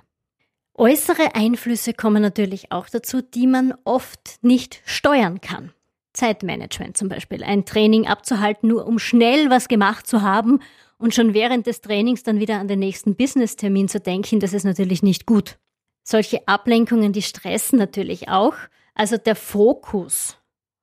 Äußere 0.75 1.35
Einflüsse 1.35 1.93
kommen 1.93 2.21
natürlich 2.21 2.71
auch 2.71 2.87
dazu, 2.87 3.21
die 3.21 3.45
man 3.45 3.73
oft 3.83 4.37
nicht 4.41 4.81
steuern 4.85 5.41
kann. 5.41 5.73
Zeitmanagement 6.13 6.95
zum 6.95 7.09
Beispiel, 7.09 7.43
ein 7.43 7.65
Training 7.65 8.07
abzuhalten, 8.07 8.69
nur 8.69 8.85
um 8.85 8.99
schnell 8.99 9.49
was 9.49 9.67
gemacht 9.67 10.07
zu 10.07 10.21
haben 10.21 10.59
und 10.97 11.13
schon 11.13 11.33
während 11.33 11.67
des 11.67 11.81
Trainings 11.81 12.23
dann 12.23 12.39
wieder 12.39 12.59
an 12.59 12.67
den 12.67 12.79
nächsten 12.79 13.15
Business-Termin 13.15 13.87
zu 13.89 13.99
denken, 13.99 14.39
das 14.39 14.53
ist 14.53 14.63
natürlich 14.63 15.03
nicht 15.03 15.25
gut. 15.25 15.57
Solche 16.03 16.47
Ablenkungen, 16.47 17.13
die 17.13 17.21
stressen 17.21 17.79
natürlich 17.79 18.29
auch. 18.29 18.55
Also 18.93 19.17
der 19.17 19.35
Fokus 19.35 20.37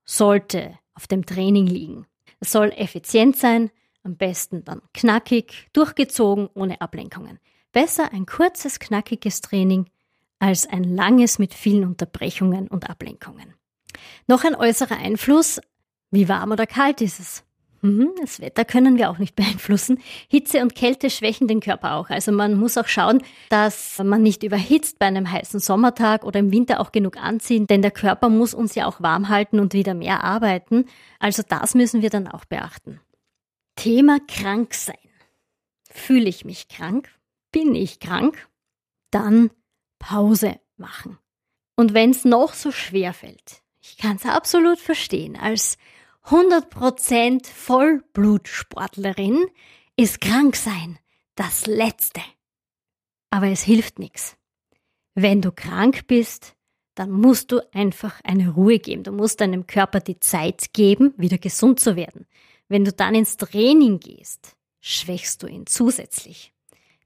sollte 0.05 0.79
auf 0.95 1.07
dem 1.07 1.25
Training 1.27 1.67
liegen. 1.67 2.07
Es 2.41 2.53
soll 2.53 2.73
effizient 2.77 3.37
sein, 3.37 3.71
Am 4.03 4.17
besten 4.17 4.65
dann 4.65 4.81
knackig, 4.95 5.69
durchgezogen, 5.73 6.49
ohne 6.55 6.81
Ablenkungen. 6.81 7.39
Besser 7.73 8.13
ein 8.13 8.27
kurzes, 8.27 8.79
knackiges 8.79 9.41
Training 9.41 9.91
als 10.39 10.67
ein 10.67 10.85
langes 10.85 11.39
mit 11.39 11.55
vielen 11.55 11.85
Unterbrechungen 11.85 12.69
und 12.69 12.89
Ablenkungen. 12.89 13.55
Noch 14.27 14.45
ein 14.45 14.55
äußerer 14.55 14.97
Einfluss, 14.97 15.61
wie 16.11 16.29
warm 16.29 16.53
oder 16.53 16.67
kalt 16.67 17.01
ist 17.01 17.21
es? 17.21 17.45
Mhm, 17.83 18.11
das 18.21 18.41
Wetter 18.41 18.65
können 18.65 18.99
wir 18.99 19.11
auch 19.11 19.19
nicht 19.19 19.37
beeinflussen. 19.37 19.99
Hitze 20.29 20.61
und 20.63 20.75
Kälte 20.75 21.11
schwächen 21.11 21.49
den 21.49 21.61
Körper 21.61 21.95
auch. 21.95 22.11
Also 22.11 22.33
man 22.33 22.55
muss 22.55 22.77
auch 22.77 22.89
schauen, 22.89 23.23
dass 23.49 23.99
man 24.03 24.23
nicht 24.23 24.43
überhitzt 24.43 24.99
bei 24.99 25.07
einem 25.07 25.31
heißen 25.31 25.61
Sommertag 25.61 26.25
oder 26.25 26.41
im 26.41 26.53
Winter 26.53 26.81
auch 26.81 26.93
genug 26.93 27.17
anziehen, 27.17 27.67
denn 27.67 27.83
der 27.83 27.91
Körper 27.91 28.29
muss 28.29 28.55
uns 28.55 28.75
ja 28.75 28.87
auch 28.87 29.01
warm 29.01 29.29
halten 29.29 29.61
und 29.61 29.73
wieder 29.73 29.95
mehr 29.95 30.25
arbeiten. 30.25 30.87
Also 31.19 31.43
das 31.47 31.75
müssen 31.75 32.03
wir 32.03 32.11
dann 32.11 32.29
auch 32.29 32.45
beachten. 32.45 33.01
Thema 33.81 34.19
krank 34.29 34.75
sein. 34.75 34.95
Fühle 35.91 36.29
ich 36.29 36.45
mich 36.45 36.69
krank? 36.69 37.09
Bin 37.51 37.75
ich 37.75 37.99
krank? 37.99 38.47
Dann 39.11 39.51
Pause 39.99 40.61
machen. 40.77 41.19
Und 41.77 41.95
wenn 41.95 42.11
es 42.11 42.27
noch 42.27 42.53
so 42.53 42.73
schwer 42.73 43.15
fällt, 43.15 43.63
ich 43.81 43.97
kann 43.97 44.17
es 44.17 44.27
absolut 44.27 44.79
verstehen, 44.79 45.35
als 45.35 45.79
100% 46.27 47.47
Vollblutsportlerin 47.47 49.47
ist 49.97 50.21
krank 50.21 50.57
sein 50.57 50.99
das 51.37 51.65
Letzte. 51.65 52.21
Aber 53.31 53.47
es 53.47 53.63
hilft 53.63 53.99
nichts. 53.99 54.37
Wenn 55.15 55.41
du 55.41 55.53
krank 55.53 56.07
bist, 56.07 56.55
dann 56.95 57.11
musst 57.11 57.51
du 57.51 57.61
einfach 57.73 58.21
eine 58.25 58.51
Ruhe 58.51 58.79
geben. 58.79 59.05
Du 59.05 59.13
musst 59.13 59.41
deinem 59.41 59.67
Körper 59.67 60.01
die 60.01 60.21
Zeit 60.21 60.75
geben, 60.75 61.15
wieder 61.17 61.39
gesund 61.39 61.81
zu 61.81 61.97
werden. 61.97 62.27
Wenn 62.71 62.85
du 62.85 62.93
dann 62.93 63.17
ins 63.17 63.37
Training 63.37 63.99
gehst, 63.99 64.57
schwächst 64.81 65.43
du 65.43 65.49
ihn 65.49 65.67
zusätzlich. 65.67 66.55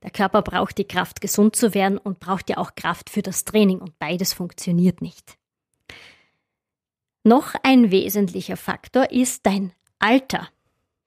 Der 0.03 0.11
Körper 0.11 0.43
braucht 0.43 0.77
die 0.77 0.85
Kraft, 0.85 1.23
gesund 1.23 1.57
zu 1.57 1.73
werden 1.73 1.97
und 1.97 2.21
braucht 2.21 2.51
ja 2.51 2.59
auch 2.59 2.75
Kraft 2.75 3.09
für 3.09 3.23
das 3.23 3.47
Training 3.47 3.79
und 3.79 3.99
beides 3.99 4.35
funktioniert 4.35 5.01
nicht. 5.01 5.39
Noch 7.23 7.55
ein 7.63 7.91
wesentlicher 7.91 8.59
Faktor 8.59 9.11
ist 9.11 9.47
dein 9.47 9.73
Alter. 9.99 10.51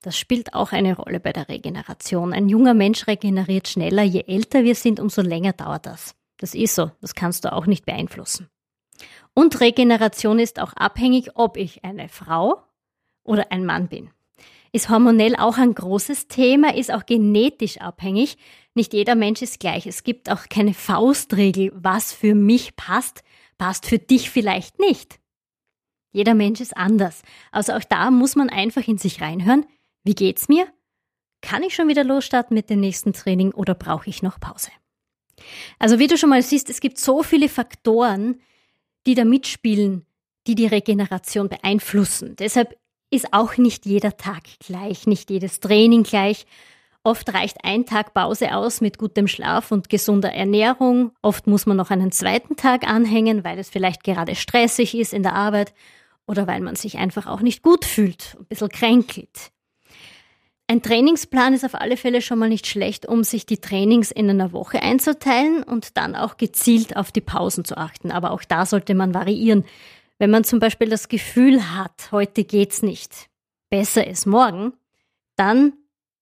Das 0.01 0.17
spielt 0.17 0.55
auch 0.55 0.71
eine 0.71 0.95
Rolle 0.95 1.19
bei 1.19 1.33
der 1.33 1.49
Regeneration. 1.49 2.33
Ein 2.33 2.49
junger 2.49 2.73
Mensch 2.73 3.05
regeneriert 3.05 3.67
schneller, 3.67 4.01
je 4.01 4.23
älter 4.25 4.63
wir 4.63 4.73
sind, 4.73 4.99
umso 4.99 5.21
länger 5.21 5.53
dauert 5.53 5.85
das. 5.85 6.15
Das 6.37 6.55
ist 6.55 6.73
so, 6.73 6.89
das 6.99 7.13
kannst 7.13 7.45
du 7.45 7.53
auch 7.53 7.67
nicht 7.67 7.85
beeinflussen. 7.85 8.49
Und 9.35 9.59
Regeneration 9.61 10.39
ist 10.39 10.59
auch 10.59 10.73
abhängig, 10.73 11.35
ob 11.35 11.57
ich 11.57 11.85
eine 11.85 12.09
Frau 12.09 12.63
oder 13.23 13.51
ein 13.51 13.63
Mann 13.63 13.87
bin. 13.87 14.09
Ist 14.77 14.89
hormonell 14.89 15.36
auch 15.36 15.57
ein 15.57 15.74
großes 15.74 16.27
Thema, 16.27 16.75
ist 16.75 16.93
auch 16.93 17.07
genetisch 17.07 17.79
abhängig. 17.79 18.38
Nicht 18.75 18.93
jeder 18.93 19.15
Mensch 19.15 19.41
ist 19.41 19.60
gleich. 19.60 19.88
Es 19.88 20.03
gibt 20.03 20.29
auch 20.29 20.50
keine 20.50 20.75
Faustregel, 20.75 21.72
was 21.74 22.13
für 22.13 22.36
mich 22.36 22.75
passt, 22.75 23.24
passt 23.57 23.88
für 23.88 23.98
dich 23.98 24.29
vielleicht 24.29 24.77
nicht. 24.77 25.19
Jeder 26.12 26.36
Mensch 26.36 26.62
ist 26.62 26.77
anders. 26.77 27.24
Also 27.51 27.74
auch 27.74 27.84
da 27.86 28.12
muss 28.12 28.36
man 28.36 28.51
einfach 28.51 28.88
in 28.88 29.00
sich 29.00 29.19
reinhören. 29.19 29.65
Wie 30.03 30.13
geht's 30.13 30.48
mir? 30.48 30.67
Kann 31.41 31.63
ich 31.63 31.74
schon 31.74 31.88
wieder 31.88 32.03
losstarten 32.03 32.53
mit 32.53 32.69
dem 32.69 32.79
nächsten 32.79 33.13
Training 33.13 33.53
oder 33.53 33.74
brauche 33.74 34.12
ich 34.12 34.22
noch 34.22 34.39
Pause? 34.39 34.69
Also 35.79 35.98
wie 35.98 36.05
du 36.05 36.19
schon 36.19 36.29
mal 36.29 36.43
siehst, 36.43 36.69
es 36.69 36.81
gibt 36.81 37.00
so 37.00 37.24
viele 37.24 37.50
Faktoren, 37.50 38.39
die 39.07 39.15
da 39.15 39.25
mitspielen, 39.25 40.05
die 40.46 40.53
die 40.53 40.67
Regeneration 40.67 41.50
beeinflussen. 41.50 42.36
Deshalb 42.36 42.77
ist 43.09 43.33
auch 43.33 43.57
nicht 43.57 43.85
jeder 43.85 44.17
Tag 44.17 44.43
gleich, 44.59 45.07
nicht 45.07 45.29
jedes 45.29 45.59
Training 45.59 46.03
gleich. 46.03 46.45
Oft 47.03 47.33
reicht 47.33 47.63
ein 47.63 47.85
Tag 47.85 48.13
Pause 48.13 48.53
aus 48.53 48.81
mit 48.81 48.97
gutem 48.97 49.29
Schlaf 49.29 49.71
und 49.71 49.89
gesunder 49.89 50.33
Ernährung. 50.33 51.11
Oft 51.21 51.47
muss 51.47 51.65
man 51.65 51.77
noch 51.77 51.89
einen 51.89 52.11
zweiten 52.11 52.57
Tag 52.57 52.85
anhängen, 52.85 53.45
weil 53.45 53.59
es 53.59 53.69
vielleicht 53.69 54.03
gerade 54.03 54.35
stressig 54.35 54.93
ist 54.93 55.13
in 55.13 55.23
der 55.23 55.33
Arbeit 55.33 55.73
oder 56.25 56.47
weil 56.47 56.59
man 56.59 56.75
sich 56.75 56.97
einfach 56.97 57.25
auch 57.27 57.39
nicht 57.39 57.63
gut 57.63 57.85
fühlt, 57.85 58.35
ein 58.37 58.45
bisschen 58.45 58.69
kränkelt. 58.69 59.51
Ein 60.69 60.81
Trainingsplan 60.81 61.53
ist 61.53 61.63
auf 61.63 61.75
alle 61.75 61.95
Fälle 61.95 62.21
schon 62.21 62.39
mal 62.39 62.49
nicht 62.49 62.67
schlecht, 62.67 63.05
um 63.05 63.23
sich 63.23 63.45
die 63.45 63.59
Trainings 63.59 64.11
in 64.11 64.29
einer 64.29 64.51
Woche 64.51 64.81
einzuteilen 64.81 65.63
und 65.63 65.95
dann 65.95 66.13
auch 66.13 66.35
gezielt 66.35 66.97
auf 66.97 67.13
die 67.13 67.21
Pausen 67.21 67.63
zu 67.63 67.77
achten. 67.77 68.11
Aber 68.11 68.31
auch 68.31 68.43
da 68.43 68.65
sollte 68.65 68.93
man 68.93 69.13
variieren. 69.13 69.63
Wenn 70.19 70.31
man 70.31 70.43
zum 70.43 70.59
Beispiel 70.59 70.89
das 70.89 71.09
Gefühl 71.09 71.75
hat, 71.75 72.12
heute 72.12 72.43
geht's 72.43 72.81
nicht, 72.81 73.29
besser 73.69 74.07
ist 74.07 74.25
morgen, 74.25 74.74
dann 75.36 75.74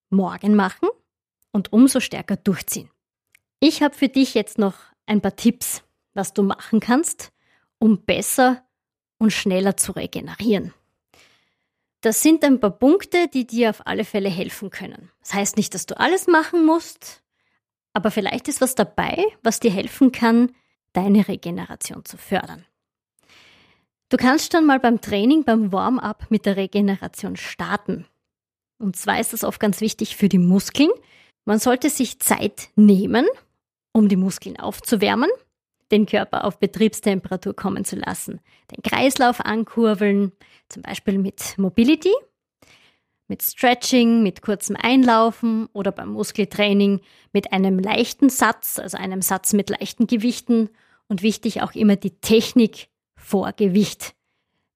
morgen 0.09 0.55
machen 0.55 0.89
und 1.51 1.71
umso 1.71 1.99
stärker 1.99 2.35
durchziehen. 2.35 2.89
Ich 3.59 3.81
habe 3.81 3.95
für 3.95 4.09
dich 4.09 4.33
jetzt 4.33 4.57
noch 4.57 4.75
ein 5.05 5.21
paar 5.21 5.35
Tipps, 5.35 5.83
was 6.13 6.33
du 6.33 6.43
machen 6.43 6.79
kannst, 6.79 7.31
um 7.79 8.01
besser 8.03 8.65
und 9.17 9.31
schneller 9.31 9.77
zu 9.77 9.93
regenerieren. 9.93 10.73
Das 12.01 12.21
sind 12.21 12.43
ein 12.43 12.59
paar 12.59 12.71
Punkte, 12.71 13.27
die 13.29 13.47
dir 13.47 13.69
auf 13.69 13.87
alle 13.87 14.03
Fälle 14.03 14.29
helfen 14.29 14.69
können. 14.69 15.09
Das 15.21 15.33
heißt 15.33 15.57
nicht, 15.57 15.73
dass 15.73 15.85
du 15.85 15.97
alles 15.97 16.27
machen 16.27 16.65
musst, 16.65 17.23
aber 17.93 18.11
vielleicht 18.11 18.47
ist 18.49 18.61
was 18.61 18.75
dabei, 18.75 19.25
was 19.41 19.59
dir 19.61 19.71
helfen 19.71 20.11
kann, 20.11 20.53
deine 20.93 21.27
Regeneration 21.27 22.03
zu 22.03 22.17
fördern. 22.17 22.65
Du 24.09 24.17
kannst 24.17 24.53
dann 24.53 24.65
mal 24.65 24.79
beim 24.79 25.01
Training, 25.01 25.43
beim 25.43 25.71
Warm-up 25.71 26.27
mit 26.29 26.45
der 26.45 26.57
Regeneration 26.57 27.35
starten. 27.35 28.05
Und 28.77 28.95
zwar 28.95 29.19
ist 29.19 29.33
das 29.33 29.43
oft 29.43 29.59
ganz 29.59 29.81
wichtig 29.81 30.15
für 30.15 30.29
die 30.29 30.37
Muskeln. 30.37 30.91
Man 31.45 31.59
sollte 31.59 31.89
sich 31.89 32.19
Zeit 32.19 32.69
nehmen, 32.75 33.25
um 33.93 34.07
die 34.07 34.15
Muskeln 34.15 34.59
aufzuwärmen, 34.59 35.29
den 35.91 36.05
Körper 36.05 36.43
auf 36.43 36.59
Betriebstemperatur 36.59 37.55
kommen 37.55 37.85
zu 37.85 37.95
lassen, 37.95 38.41
den 38.71 38.83
Kreislauf 38.83 39.39
ankurbeln, 39.39 40.33
zum 40.69 40.83
Beispiel 40.83 41.17
mit 41.17 41.57
Mobility, 41.57 42.13
mit 43.27 43.41
Stretching, 43.41 44.21
mit 44.21 44.41
kurzem 44.41 44.75
Einlaufen 44.79 45.67
oder 45.73 45.91
beim 45.91 46.09
Muskeltraining 46.09 47.01
mit 47.33 47.53
einem 47.53 47.79
leichten 47.79 48.29
Satz, 48.29 48.77
also 48.77 48.97
einem 48.97 49.21
Satz 49.21 49.53
mit 49.53 49.69
leichten 49.69 50.05
Gewichten 50.05 50.69
und 51.07 51.23
wichtig 51.23 51.61
auch 51.61 51.73
immer 51.73 51.95
die 51.95 52.19
Technik 52.19 52.89
vor 53.25 53.51
Gewicht. 53.53 54.15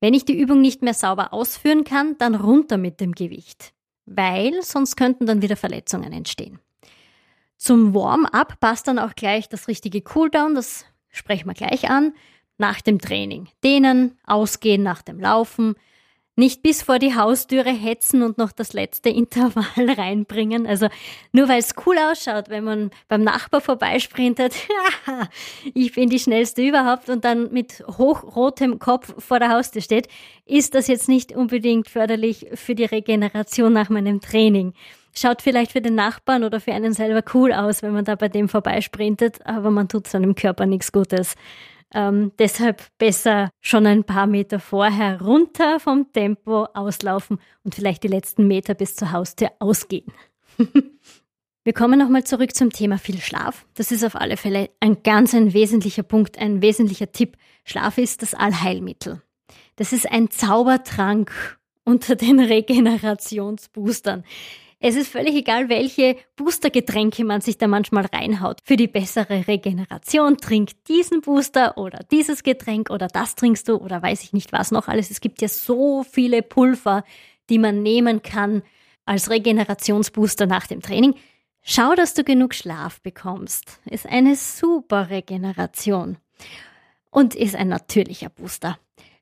Wenn 0.01 0.13
ich 0.13 0.25
die 0.25 0.39
Übung 0.39 0.61
nicht 0.61 0.81
mehr 0.81 0.93
sauber 0.93 1.33
ausführen 1.33 1.83
kann, 1.83 2.17
dann 2.17 2.35
runter 2.35 2.77
mit 2.77 2.99
dem 3.01 3.13
Gewicht 3.13 3.73
weil 4.09 4.61
sonst 4.63 4.95
könnten 4.95 5.25
dann 5.25 5.41
wieder 5.41 5.55
Verletzungen 5.55 6.11
entstehen. 6.11 6.59
Zum 7.57 7.93
Warm-up 7.93 8.59
passt 8.59 8.87
dann 8.87 8.99
auch 8.99 9.15
gleich 9.15 9.49
das 9.49 9.67
richtige 9.67 10.01
Cooldown, 10.01 10.55
das 10.55 10.85
sprechen 11.09 11.47
wir 11.47 11.53
gleich 11.53 11.89
an, 11.89 12.13
nach 12.57 12.81
dem 12.81 12.99
Training. 12.99 13.49
Dehnen, 13.63 14.17
ausgehen 14.25 14.81
nach 14.81 15.01
dem 15.01 15.19
Laufen, 15.19 15.75
nicht 16.39 16.63
bis 16.63 16.81
vor 16.81 16.97
die 16.97 17.15
Haustüre 17.15 17.69
hetzen 17.69 18.23
und 18.23 18.37
noch 18.37 18.51
das 18.51 18.73
letzte 18.73 19.09
Intervall 19.19 19.91
reinbringen. 19.91 20.65
Also 20.65 20.87
nur 21.31 21.47
weil 21.47 21.59
es 21.59 21.75
cool 21.85 21.97
ausschaut, 21.97 22.49
wenn 22.49 22.63
man 22.63 22.91
beim 23.07 23.23
Nachbar 23.23 23.61
vorbeisprintet, 23.61 24.55
ich 25.73 25.93
bin 25.93 26.09
die 26.09 26.19
schnellste 26.19 26.63
überhaupt 26.63 27.09
und 27.09 27.23
dann 27.25 27.51
mit 27.51 27.83
hochrotem 27.87 28.79
Kopf 28.79 29.13
vor 29.17 29.39
der 29.39 29.49
Haustür 29.49 29.81
steht, 29.81 30.07
ist 30.45 30.73
das 30.73 30.87
jetzt 30.87 31.07
nicht 31.07 31.31
unbedingt 31.33 31.87
förderlich 31.87 32.47
für 32.55 32.73
die 32.73 32.85
Regeneration 32.85 33.73
nach 33.73 33.89
meinem 33.89 34.21
Training. 34.21 34.73
Schaut 35.13 35.41
vielleicht 35.41 35.71
für 35.73 35.81
den 35.81 35.95
Nachbarn 35.95 36.43
oder 36.43 36.59
für 36.59 36.71
einen 36.71 36.93
selber 36.93 37.23
cool 37.33 37.51
aus, 37.51 37.81
wenn 37.81 37.93
man 37.93 38.05
da 38.05 38.15
bei 38.15 38.29
dem 38.29 38.47
vorbeisprintet, 38.47 39.45
aber 39.45 39.71
man 39.71 39.89
tut 39.89 40.07
seinem 40.07 40.35
Körper 40.35 40.65
nichts 40.65 40.91
Gutes. 40.91 41.35
Ähm, 41.93 42.31
deshalb 42.37 42.83
besser 42.97 43.49
schon 43.61 43.85
ein 43.87 44.03
paar 44.03 44.27
Meter 44.27 44.59
vorher 44.59 45.21
runter 45.21 45.79
vom 45.79 46.11
Tempo 46.13 46.65
auslaufen 46.73 47.39
und 47.63 47.75
vielleicht 47.75 48.03
die 48.03 48.09
letzten 48.09 48.47
Meter 48.47 48.75
bis 48.75 48.95
zur 48.95 49.11
Haustür 49.11 49.51
ausgehen. 49.59 50.11
Wir 51.63 51.73
kommen 51.73 51.99
nochmal 51.99 52.23
zurück 52.23 52.55
zum 52.55 52.71
Thema 52.71 52.97
viel 52.97 53.19
Schlaf. 53.19 53.65
Das 53.75 53.91
ist 53.91 54.03
auf 54.03 54.15
alle 54.15 54.37
Fälle 54.37 54.69
ein 54.79 55.03
ganz 55.03 55.33
ein 55.33 55.53
wesentlicher 55.53 56.03
Punkt, 56.03 56.37
ein 56.37 56.61
wesentlicher 56.61 57.11
Tipp. 57.11 57.37
Schlaf 57.65 57.97
ist 57.97 58.21
das 58.21 58.33
Allheilmittel. 58.33 59.21
Das 59.75 59.93
ist 59.93 60.09
ein 60.09 60.29
Zaubertrank 60.29 61.59
unter 61.83 62.15
den 62.15 62.39
Regenerationsboostern. 62.39 64.23
Es 64.81 64.95
ist 64.95 65.11
völlig 65.11 65.35
egal, 65.35 65.67
welche 65.67 66.15
Boostergetränke 66.37 67.25
man 67.25 67.41
sich 67.41 67.57
da 67.57 67.67
manchmal 67.67 68.05
reinhaut. 68.05 68.61
Für 68.63 68.77
die 68.77 68.87
bessere 68.87 69.45
Regeneration 69.45 70.37
trink 70.37 70.85
diesen 70.85 71.19
Booster 71.19 71.77
oder 71.77 71.99
dieses 72.11 72.43
Getränk 72.43 72.89
oder 72.89 73.07
das 73.07 73.35
trinkst 73.35 73.67
du 73.67 73.75
oder 73.75 74.01
weiß 74.01 74.23
ich 74.23 74.31
nicht 74.31 74.53
was 74.53 74.71
noch 74.71 74.87
alles. 74.87 75.11
Es 75.11 75.19
gibt 75.19 75.41
ja 75.41 75.49
so 75.49 76.03
viele 76.03 76.41
Pulver, 76.41 77.03
die 77.49 77.59
man 77.59 77.83
nehmen 77.83 78.21
kann 78.21 78.63
als 79.03 79.29
Regenerationsbooster 79.29 80.45
nach 80.45 80.65
dem 80.65 80.81
Training. 80.81 81.15
Schau, 81.61 81.93
dass 81.95 82.13
du 82.13 82.23
genug 82.23 82.55
Schlaf 82.55 83.01
bekommst. 83.01 83.81
Ist 83.83 84.05
eine 84.05 84.37
super 84.37 85.09
Regeneration 85.09 86.17
und 87.09 87.35
ist 87.35 87.57
ein 87.57 87.67
natürlicher 87.67 88.29
Booster. 88.29 88.79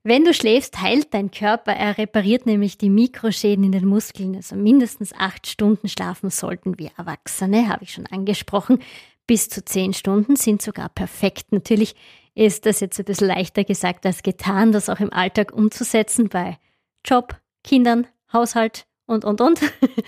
Wenn 0.07 0.23
du 0.23 0.33
schläfst, 0.33 0.79
heilt 0.79 1.13
dein 1.13 1.31
Körper. 1.31 1.73
Er 1.73 1.97
repariert 1.97 2.45
nämlich 2.45 2.77
die 2.77 2.89
Mikroschäden 2.89 3.65
in 3.65 3.73
den 3.73 3.85
Muskeln. 3.85 4.37
Also 4.37 4.55
mindestens 4.55 5.11
acht 5.11 5.47
Stunden 5.47 5.89
schlafen 5.89 6.29
sollten 6.29 6.79
wir 6.79 6.91
Erwachsene, 6.97 7.67
habe 7.67 7.83
ich 7.83 7.91
schon 7.91 8.05
angesprochen. 8.05 8.79
Bis 9.25 9.49
zu 9.49 9.65
zehn 9.65 9.93
Stunden 9.93 10.37
sind 10.37 10.61
sogar 10.61 10.87
perfekt. 10.87 11.51
Natürlich 11.51 11.93
ist 12.35 12.65
das 12.65 12.79
jetzt 12.79 12.97
ein 12.97 13.03
bisschen 13.03 13.27
leichter 13.27 13.65
gesagt 13.65 14.05
als 14.05 14.23
getan, 14.23 14.71
das 14.71 14.87
auch 14.87 15.01
im 15.01 15.11
Alltag 15.11 15.51
umzusetzen 15.51 16.29
bei 16.29 16.57
Job, 17.03 17.35
Kindern, 17.65 18.07
Haushalt 18.31 18.87
und, 19.07 19.25
und, 19.25 19.41
und. 19.41 19.59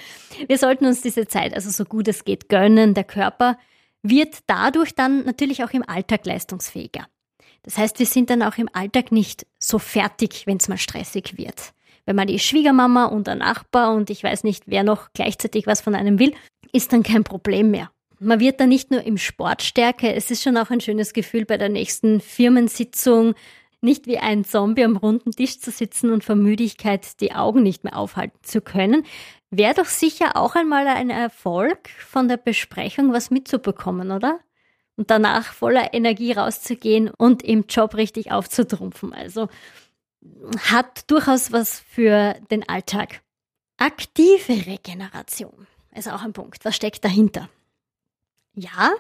Wir 0.48 0.58
sollten 0.58 0.86
uns 0.86 1.02
diese 1.02 1.28
Zeit 1.28 1.54
also 1.54 1.72
so 1.72 1.84
gut 1.84 2.08
es 2.08 2.24
geht 2.24 2.48
gönnen. 2.48 2.94
Der 2.94 3.04
Körper 3.04 3.58
wird 4.02 4.38
dadurch 4.48 4.96
dann 4.96 5.26
natürlich 5.26 5.62
auch 5.62 5.72
im 5.72 5.84
Alltag 5.86 6.26
leistungsfähiger. 6.26 7.06
Das 7.64 7.78
heißt, 7.78 8.00
wir 8.00 8.06
sind 8.06 8.30
dann 8.30 8.42
auch 8.42 8.58
im 8.58 8.70
Alltag 8.74 9.12
nicht 9.12 9.46
so 9.58 9.80
fertig, 9.80 10.44
wenn 10.46 10.58
es 10.58 10.68
mal 10.68 10.78
stressig 10.78 11.38
wird. 11.38 11.74
Wenn 12.06 12.16
man 12.16 12.28
die 12.28 12.40
Schwiegermama 12.40 13.06
und 13.06 13.28
der 13.28 13.36
Nachbar 13.36 13.94
und 13.94 14.10
ich 14.10 14.24
weiß 14.24 14.44
nicht, 14.44 14.64
wer 14.66 14.84
noch 14.84 15.10
gleichzeitig 15.14 15.68
was 15.68 15.82
von 15.82 15.96
einem 15.96 16.18
will, 16.20 16.34
ist 16.72 16.94
dann 16.94 17.04
kein 17.04 17.24
Problem 17.24 17.72
mehr. 17.72 17.92
Man 18.20 18.40
wird 18.40 18.60
dann 18.60 18.70
nicht 18.70 18.92
nur 18.92 19.04
im 19.04 19.18
Sport 19.18 19.62
stärker, 19.62 20.14
es 20.14 20.30
ist 20.30 20.44
schon 20.44 20.58
auch 20.58 20.70
ein 20.70 20.82
schönes 20.82 21.14
Gefühl 21.14 21.46
bei 21.46 21.58
der 21.58 21.70
nächsten 21.70 22.20
Firmensitzung, 22.20 23.34
nicht 23.82 24.08
wie 24.08 24.18
ein 24.18 24.44
Zombie 24.44 24.84
am 24.84 24.98
runden 24.98 25.32
Tisch 25.32 25.60
zu 25.60 25.72
sitzen 25.72 26.12
und 26.12 26.24
vor 26.24 26.36
Müdigkeit 26.36 27.22
die 27.22 27.34
Augen 27.34 27.64
nicht 27.64 27.84
mehr 27.84 27.98
aufhalten 27.98 28.40
zu 28.42 28.60
können. 28.62 29.06
Wäre 29.52 29.74
doch 29.74 29.86
sicher 29.86 30.36
auch 30.36 30.56
einmal 30.56 30.88
ein 30.88 31.10
Erfolg 31.10 31.90
von 31.90 32.28
der 32.28 32.38
Besprechung, 32.38 33.14
was 33.14 33.32
mitzubekommen, 33.32 34.12
oder? 34.12 34.40
Und 35.00 35.10
danach 35.10 35.54
voller 35.54 35.94
Energie 35.94 36.34
rauszugehen 36.34 37.10
und 37.10 37.42
im 37.42 37.64
Job 37.70 37.96
richtig 37.96 38.34
aufzutrumpfen. 38.34 39.14
Also 39.14 39.48
hat 40.58 41.10
durchaus 41.10 41.54
was 41.54 41.80
für 41.80 42.34
den 42.52 42.68
Alltag. 42.68 43.22
Aktive 43.78 44.66
Regeneration 44.66 45.68
ist 45.96 46.12
auch 46.12 46.22
ein 46.22 46.34
Punkt. 46.34 46.66
Was 46.66 46.76
steckt 46.76 47.06
dahinter? 47.06 47.48
Ja, 48.54 48.92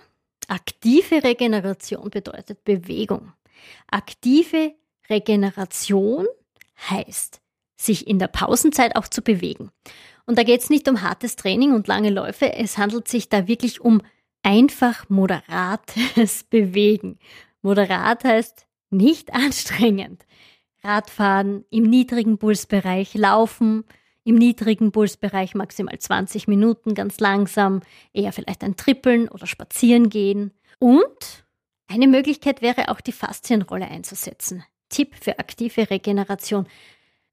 aktive 0.48 1.22
Regeneration 1.22 2.10
bedeutet 2.10 2.64
Bewegung. 2.64 3.34
Aktive 3.92 4.76
Regeneration 5.10 6.28
heißt, 6.90 7.42
sich 7.76 8.08
in 8.08 8.20
der 8.20 8.28
Pausenzeit 8.28 8.96
auch 8.96 9.10
zu 9.10 9.22
bewegen. 9.22 9.70
Und 10.26 10.38
da 10.38 10.44
geht 10.44 10.62
es 10.62 10.70
nicht 10.70 10.88
um 10.88 11.02
hartes 11.02 11.36
Training 11.36 11.74
und 11.74 11.90
lange 11.90 12.10
Läufe, 12.10 12.54
es 12.54 12.78
handelt 12.78 13.10
sich 13.10 13.28
da 13.28 13.50
wirklich 13.50 13.82
um 13.82 14.02
einfach 14.44 15.10
moderates 15.10 16.44
Bewegen. 16.50 17.20
Moderat 17.62 18.24
heißt 18.24 18.68
nicht 18.90 19.34
anstrengend. 19.34 20.26
Radfahren 20.84 21.66
im 21.70 21.84
niedrigen 21.84 22.38
Pulsbereich, 22.38 23.14
laufen 23.16 23.84
im 24.24 24.36
niedrigen 24.36 24.92
Pulsbereich 24.92 25.56
maximal 25.56 25.98
20 25.98 26.48
Minuten 26.48 26.94
ganz 26.94 27.20
langsam, 27.20 27.82
eher 28.14 28.32
vielleicht 28.32 28.64
ein 28.64 28.78
Trippeln 28.78 29.28
oder 29.28 29.48
spazieren 29.48 30.10
gehen. 30.10 30.52
Und 30.78 31.46
eine 31.88 32.08
Möglichkeit 32.08 32.62
wäre 32.62 32.90
auch 32.90 33.02
die 33.02 33.12
Faszienrolle 33.12 33.88
einzusetzen. 33.88 34.64
Tipp 34.90 35.16
für 35.20 35.40
aktive 35.40 35.90
Regeneration. 35.90 36.68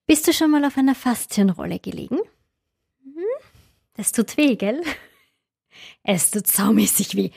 Bist 0.07 0.27
du 0.27 0.33
schon 0.33 0.51
mal 0.51 0.65
auf 0.65 0.79
einer 0.79 0.95
Faszienrolle 0.95 1.79
gelegen? 1.79 2.19
Hm? 3.03 3.25
Das 3.95 4.13
tut 4.13 4.37
weh, 4.37 4.57
gell? 4.57 4.83
Es 6.03 6.31
tut 6.31 6.47
saumäßig 6.47 7.17
weh. 7.17 7.31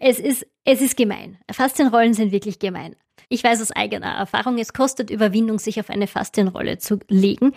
Es 0.00 0.18
ist, 0.18 0.46
es 0.64 0.80
ist 0.80 0.96
gemein. 0.96 1.38
Faszienrollen 1.50 2.14
sind 2.14 2.32
wirklich 2.32 2.58
gemein. 2.58 2.96
Ich 3.28 3.42
weiß 3.42 3.60
aus 3.60 3.72
eigener 3.72 4.14
Erfahrung, 4.14 4.58
es 4.58 4.72
kostet 4.72 5.10
Überwindung, 5.10 5.58
sich 5.58 5.80
auf 5.80 5.90
eine 5.90 6.06
Faszienrolle 6.06 6.78
zu 6.78 6.98
legen. 7.08 7.52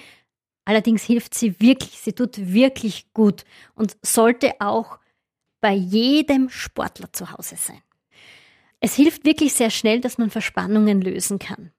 Allerdings 0.66 1.04
hilft 1.04 1.34
sie 1.34 1.60
wirklich, 1.60 2.00
sie 2.00 2.14
tut 2.14 2.38
wirklich 2.54 3.12
gut 3.14 3.44
und 3.76 3.98
sollte 4.04 4.54
auch 4.60 5.00
bei 5.62 5.74
jedem 5.74 6.50
Sportler 6.50 7.12
zu 7.12 7.32
Hause 7.32 7.56
sein. 7.58 7.82
Es 8.80 8.96
hilft 8.96 9.26
wirklich 9.26 9.54
sehr 9.54 9.70
schnell, 9.70 10.00
dass 10.00 10.18
man 10.18 10.30
Verspannungen 10.30 11.02
lösen 11.02 11.38
kann. 11.38 11.72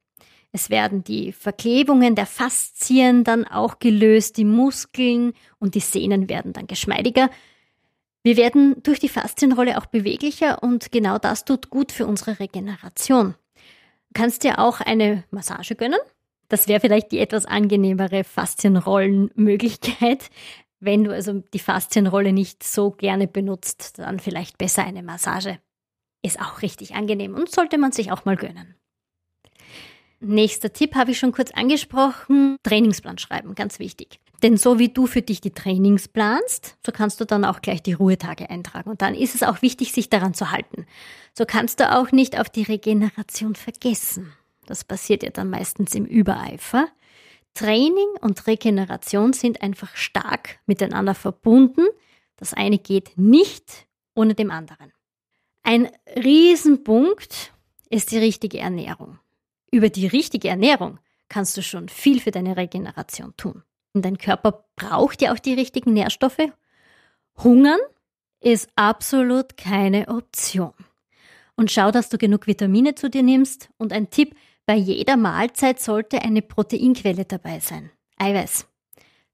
Es 0.52 0.69
werden 0.69 1.05
die 1.05 1.33
Verklebungen 1.33 2.14
der 2.14 2.26
Faszien 2.26 3.25
dann 3.25 3.47
auch 3.47 3.79
gelöst, 3.79 4.37
die 4.37 4.45
Muskeln 4.45 5.33
und 5.59 5.75
die 5.75 5.81
Sehnen 5.81 6.29
werden 6.29 6.52
dann 6.52 6.67
geschmeidiger. 6.67 7.31
Wir 8.22 8.36
werden 8.36 8.82
durch 8.82 8.98
die 8.98 9.08
Faszienrolle 9.08 9.78
auch 9.78 9.86
beweglicher 9.86 10.62
und 10.62 10.92
genau 10.92 11.16
das 11.18 11.46
tut 11.46 11.70
gut 11.70 11.90
für 11.90 12.06
unsere 12.06 12.38
Regeneration. 12.38 13.35
Du 13.54 14.14
kannst 14.14 14.44
dir 14.44 14.59
auch 14.59 14.80
eine 14.80 15.24
Massage 15.30 15.74
gönnen. 15.74 15.98
Das 16.48 16.68
wäre 16.68 16.80
vielleicht 16.80 17.12
die 17.12 17.20
etwas 17.20 17.46
angenehmere 17.46 18.24
Faszienrollenmöglichkeit. 18.24 20.30
Wenn 20.80 21.04
du 21.04 21.12
also 21.12 21.42
die 21.54 21.59
Faszienrolle 21.59 22.33
nicht 22.33 22.62
so 22.62 22.90
gerne 22.90 23.28
benutzt, 23.28 23.98
dann 23.98 24.18
vielleicht 24.18 24.59
besser 24.59 24.85
eine 24.85 25.02
Massage. 25.02 25.59
Ist 26.22 26.40
auch 26.40 26.62
richtig 26.62 26.94
angenehm 26.94 27.35
und 27.35 27.50
sollte 27.50 27.78
man 27.78 27.92
sich 27.92 28.12
auch 28.12 28.24
mal 28.24 28.37
gönnen. 28.37 28.74
Nächster 30.20 30.72
Tipp 30.72 30.96
habe 30.96 31.12
ich 31.12 31.18
schon 31.18 31.33
kurz 31.33 31.50
angesprochen. 31.52 32.56
Trainingsplan 32.62 33.16
schreiben, 33.16 33.54
ganz 33.54 33.78
wichtig. 33.78 34.20
Denn 34.42 34.57
so 34.57 34.79
wie 34.79 34.88
du 34.88 35.07
für 35.07 35.22
dich 35.22 35.40
die 35.40 35.53
Trainings 35.53 36.09
planst, 36.09 36.76
so 36.85 36.92
kannst 36.92 37.20
du 37.20 37.26
dann 37.26 37.44
auch 37.44 37.61
gleich 37.61 37.83
die 37.83 37.92
Ruhetage 37.92 38.48
eintragen. 38.48 38.90
Und 38.90 39.03
dann 39.03 39.14
ist 39.14 39.35
es 39.35 39.42
auch 39.42 39.61
wichtig, 39.61 39.92
sich 39.92 40.09
daran 40.09 40.35
zu 40.35 40.50
halten. 40.50 40.87
So 41.35 41.44
kannst 41.44 41.81
du 41.81 41.94
auch 41.94 42.11
nicht 42.11 42.38
auf 42.38 42.48
die 42.48 42.62
Regeneration 42.62 43.55
vergessen. 43.55 44.33
Das 44.66 44.85
passiert 44.85 45.22
ja 45.22 45.31
dann 45.31 45.50
meistens 45.50 45.94
im 45.94 46.07
Übereifer. 46.07 46.88
Training 47.55 48.09
und 48.20 48.46
Regeneration 48.46 49.33
sind 49.33 49.62
einfach 49.62 49.96
stark 49.96 50.61
miteinander 50.66 51.14
verbunden. 51.14 51.87
Das 52.37 52.55
eine 52.55 52.79
geht 52.79 53.18
nicht 53.18 53.87
ohne 54.14 54.35
dem 54.35 54.50
anderen. 54.50 54.92
Ein 55.62 55.90
Riesenpunkt 56.16 57.53
ist 57.90 58.12
die 58.12 58.18
richtige 58.18 58.59
Ernährung. 58.59 59.18
Über 59.70 59.90
die 59.90 60.07
richtige 60.07 60.48
Ernährung 60.48 60.98
kannst 61.29 61.57
du 61.57 61.62
schon 61.62 61.88
viel 61.88 62.20
für 62.20 62.31
deine 62.31 62.57
Regeneration 62.57 63.35
tun. 63.37 63.62
Dein 63.92 64.18
Körper 64.18 64.64
braucht 64.76 65.20
ja 65.22 65.33
auch 65.33 65.38
die 65.38 65.55
richtigen 65.55 65.92
Nährstoffe. 65.92 66.48
Hungern 67.42 67.81
ist 68.40 68.68
absolut 68.76 69.57
keine 69.57 70.09
Option. 70.09 70.72
Und 71.57 71.70
schau, 71.70 71.90
dass 71.90 72.09
du 72.09 72.16
genug 72.16 72.46
Vitamine 72.46 72.94
zu 72.94 73.11
dir 73.11 73.22
nimmst. 73.22 73.68
Und 73.76 73.92
ein 73.92 74.11
Tipp, 74.11 74.35
bei 74.64 74.74
jeder 74.74 75.16
Mahlzeit 75.16 75.81
sollte 75.81 76.22
eine 76.22 76.42
Proteinquelle 76.42 77.24
dabei 77.24 77.61
sein. 77.61 77.90
Eiweiß. 78.16 78.66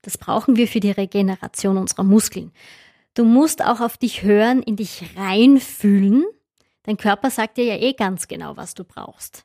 Das 0.03 0.19
brauchen 0.19 0.57
wir 0.57 0.69
für 0.69 0.81
die 0.81 0.91
Regeneration 0.91 1.77
unserer 1.77 2.05
Muskeln. 2.05 2.53
Du 3.15 3.25
musst 3.25 3.65
auch 3.65 3.81
auf 3.81 3.97
dich 3.97 4.23
hören, 4.23 4.63
in 4.63 4.77
dich 4.77 5.17
reinfühlen. 5.17 6.25
Dein 6.85 6.97
Körper 6.97 7.31
sagt 7.31 7.59
dir 7.59 7.65
ja 7.65 7.77
eh 7.77 7.93
ganz 7.93 8.29
genau, 8.29 8.57
was 8.57 8.75
du 8.75 8.85
brauchst. 8.85 9.45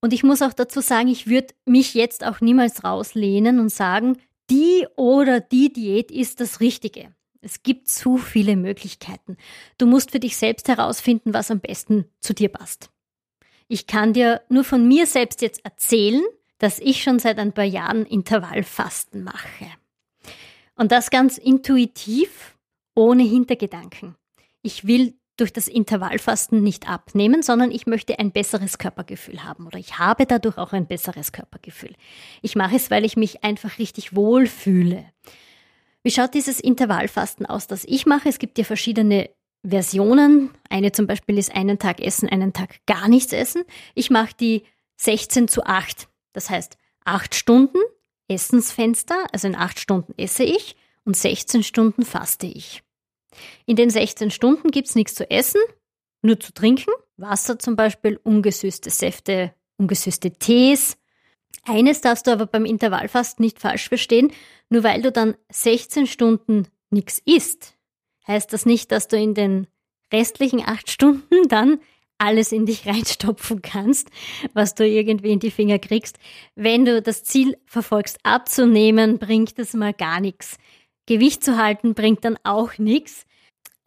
Und 0.00 0.12
ich 0.12 0.22
muss 0.22 0.42
auch 0.42 0.52
dazu 0.52 0.80
sagen, 0.80 1.08
ich 1.08 1.26
würde 1.26 1.54
mich 1.64 1.94
jetzt 1.94 2.24
auch 2.24 2.40
niemals 2.40 2.84
rauslehnen 2.84 3.58
und 3.58 3.70
sagen, 3.70 4.18
die 4.50 4.86
oder 4.96 5.40
die 5.40 5.72
Diät 5.72 6.10
ist 6.10 6.40
das 6.40 6.60
Richtige. 6.60 7.14
Es 7.40 7.62
gibt 7.62 7.88
zu 7.88 8.18
viele 8.18 8.56
Möglichkeiten. 8.56 9.36
Du 9.78 9.86
musst 9.86 10.10
für 10.10 10.20
dich 10.20 10.36
selbst 10.36 10.68
herausfinden, 10.68 11.34
was 11.34 11.50
am 11.50 11.60
besten 11.60 12.06
zu 12.20 12.34
dir 12.34 12.48
passt. 12.48 12.90
Ich 13.68 13.86
kann 13.86 14.12
dir 14.12 14.42
nur 14.48 14.64
von 14.64 14.88
mir 14.88 15.06
selbst 15.06 15.42
jetzt 15.42 15.64
erzählen, 15.64 16.22
dass 16.58 16.80
ich 16.80 17.02
schon 17.02 17.18
seit 17.18 17.38
ein 17.38 17.52
paar 17.52 17.64
Jahren 17.64 18.04
Intervallfasten 18.06 19.22
mache. 19.22 19.66
Und 20.74 20.90
das 20.90 21.10
ganz 21.10 21.38
intuitiv, 21.38 22.56
ohne 22.94 23.22
Hintergedanken. 23.22 24.16
Ich 24.62 24.86
will 24.86 25.17
durch 25.40 25.52
das 25.52 25.68
Intervallfasten 25.68 26.62
nicht 26.62 26.88
abnehmen, 26.88 27.42
sondern 27.42 27.70
ich 27.70 27.86
möchte 27.86 28.18
ein 28.18 28.32
besseres 28.32 28.78
Körpergefühl 28.78 29.44
haben 29.44 29.66
oder 29.66 29.78
ich 29.78 29.98
habe 29.98 30.26
dadurch 30.26 30.58
auch 30.58 30.72
ein 30.72 30.86
besseres 30.86 31.32
Körpergefühl. 31.32 31.94
Ich 32.42 32.56
mache 32.56 32.76
es, 32.76 32.90
weil 32.90 33.04
ich 33.04 33.16
mich 33.16 33.44
einfach 33.44 33.78
richtig 33.78 34.14
wohl 34.14 34.46
fühle. 34.46 35.04
Wie 36.02 36.10
schaut 36.10 36.34
dieses 36.34 36.60
Intervallfasten 36.60 37.46
aus, 37.46 37.66
das 37.66 37.84
ich 37.84 38.06
mache? 38.06 38.28
Es 38.28 38.38
gibt 38.38 38.58
ja 38.58 38.64
verschiedene 38.64 39.30
Versionen. 39.66 40.50
Eine 40.70 40.92
zum 40.92 41.06
Beispiel 41.06 41.38
ist 41.38 41.54
einen 41.54 41.78
Tag 41.78 42.00
essen, 42.00 42.28
einen 42.28 42.52
Tag 42.52 42.76
gar 42.86 43.08
nichts 43.08 43.32
essen. 43.32 43.64
Ich 43.94 44.10
mache 44.10 44.34
die 44.38 44.64
16 44.96 45.48
zu 45.48 45.64
8. 45.64 46.08
Das 46.32 46.50
heißt, 46.50 46.76
8 47.04 47.34
Stunden 47.34 47.78
Essensfenster, 48.28 49.26
also 49.32 49.48
in 49.48 49.56
8 49.56 49.78
Stunden 49.80 50.12
esse 50.16 50.44
ich 50.44 50.76
und 51.04 51.16
16 51.16 51.62
Stunden 51.62 52.04
faste 52.04 52.46
ich. 52.46 52.82
In 53.66 53.76
den 53.76 53.90
16 53.90 54.30
Stunden 54.30 54.70
gibt 54.70 54.88
es 54.88 54.94
nichts 54.94 55.14
zu 55.14 55.30
essen, 55.30 55.60
nur 56.22 56.38
zu 56.40 56.52
trinken. 56.52 56.90
Wasser 57.16 57.58
zum 57.58 57.76
Beispiel, 57.76 58.20
ungesüßte 58.22 58.90
Säfte, 58.90 59.54
ungesüßte 59.76 60.32
Tees. 60.32 60.96
Eines 61.64 62.00
darfst 62.00 62.26
du 62.26 62.30
aber 62.30 62.46
beim 62.46 62.64
Intervallfasten 62.64 63.44
nicht 63.44 63.58
falsch 63.58 63.88
verstehen. 63.88 64.32
Nur 64.70 64.82
weil 64.82 65.02
du 65.02 65.10
dann 65.10 65.34
16 65.50 66.06
Stunden 66.06 66.68
nichts 66.90 67.20
isst, 67.24 67.74
heißt 68.26 68.52
das 68.52 68.66
nicht, 68.66 68.92
dass 68.92 69.08
du 69.08 69.16
in 69.16 69.34
den 69.34 69.66
restlichen 70.12 70.62
8 70.64 70.90
Stunden 70.90 71.48
dann 71.48 71.80
alles 72.18 72.52
in 72.52 72.66
dich 72.66 72.86
reinstopfen 72.86 73.62
kannst, 73.62 74.08
was 74.52 74.74
du 74.74 74.86
irgendwie 74.86 75.32
in 75.32 75.40
die 75.40 75.50
Finger 75.50 75.78
kriegst. 75.78 76.18
Wenn 76.54 76.84
du 76.84 77.00
das 77.00 77.24
Ziel 77.24 77.56
verfolgst, 77.66 78.18
abzunehmen, 78.24 79.18
bringt 79.18 79.58
es 79.58 79.72
mal 79.74 79.94
gar 79.94 80.20
nichts. 80.20 80.58
Gewicht 81.06 81.42
zu 81.42 81.56
halten 81.56 81.94
bringt 81.94 82.24
dann 82.24 82.38
auch 82.44 82.76
nichts. 82.76 83.24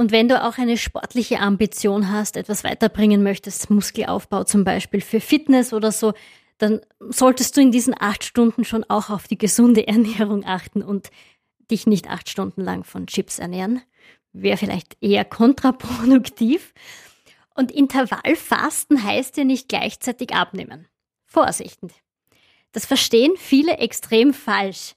Und 0.02 0.12
wenn 0.12 0.28
du 0.28 0.44
auch 0.44 0.58
eine 0.58 0.78
sportliche 0.78 1.40
Ambition 1.42 2.12
hast, 2.12 2.36
etwas 2.36 2.64
weiterbringen 2.64 3.22
möchtest, 3.22 3.70
Muskelaufbau 3.70 4.46
zum 4.46 4.64
Beispiel 4.64 5.00
für 5.00 5.20
Fitness 5.20 5.74
oder 5.74 5.92
so, 5.92 6.14
dann 6.58 6.82
solltest 7.10 7.56
du 7.56 7.62
in 7.62 7.72
diesen 7.72 7.94
acht 7.96 8.24
Stunden 8.24 8.66
schon 8.66 8.84
auch 8.86 9.12
auf 9.12 9.28
die 9.28 9.38
gesunde 9.38 9.88
Ernährung 9.88 10.44
achten 10.44 10.82
und 10.82 11.12
dich 11.70 11.86
nicht 11.86 12.10
acht 12.10 12.30
Stunden 12.30 12.62
lang 12.62 12.84
von 12.84 13.06
Chips 13.06 13.38
ernähren. 13.38 13.84
Wäre 14.34 14.58
vielleicht 14.58 14.98
eher 15.02 15.24
kontraproduktiv. 15.24 16.74
Und 17.54 17.72
Intervallfasten 17.72 19.04
heißt 19.04 19.38
ja 19.38 19.44
nicht 19.44 19.70
gleichzeitig 19.70 20.34
abnehmen. 20.34 20.88
Vorsichtig. 21.28 21.92
Das 22.72 22.88
verstehen 22.88 23.34
viele 23.38 23.78
extrem 23.78 24.34
falsch. 24.34 24.96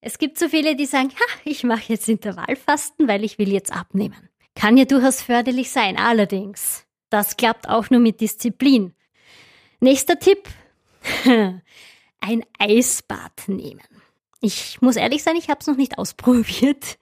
Es 0.00 0.18
gibt 0.18 0.38
so 0.38 0.48
viele, 0.48 0.76
die 0.76 0.86
sagen, 0.86 1.10
ha, 1.10 1.40
ich 1.44 1.64
mache 1.64 1.92
jetzt 1.92 2.08
Intervallfasten, 2.08 3.08
weil 3.08 3.24
ich 3.24 3.38
will 3.38 3.50
jetzt 3.50 3.72
abnehmen. 3.72 4.28
Kann 4.54 4.76
ja 4.76 4.84
durchaus 4.84 5.22
förderlich 5.22 5.70
sein, 5.70 5.96
allerdings. 5.96 6.86
Das 7.10 7.36
klappt 7.36 7.68
auch 7.68 7.90
nur 7.90 8.00
mit 8.00 8.20
Disziplin. 8.20 8.94
Nächster 9.80 10.18
Tipp. 10.18 10.48
Ein 12.20 12.44
Eisbad 12.58 13.48
nehmen. 13.48 13.82
Ich 14.40 14.80
muss 14.82 14.96
ehrlich 14.96 15.22
sein, 15.22 15.36
ich 15.36 15.48
habe 15.48 15.60
es 15.60 15.66
noch 15.66 15.76
nicht 15.76 15.98
ausprobiert. 15.98 16.98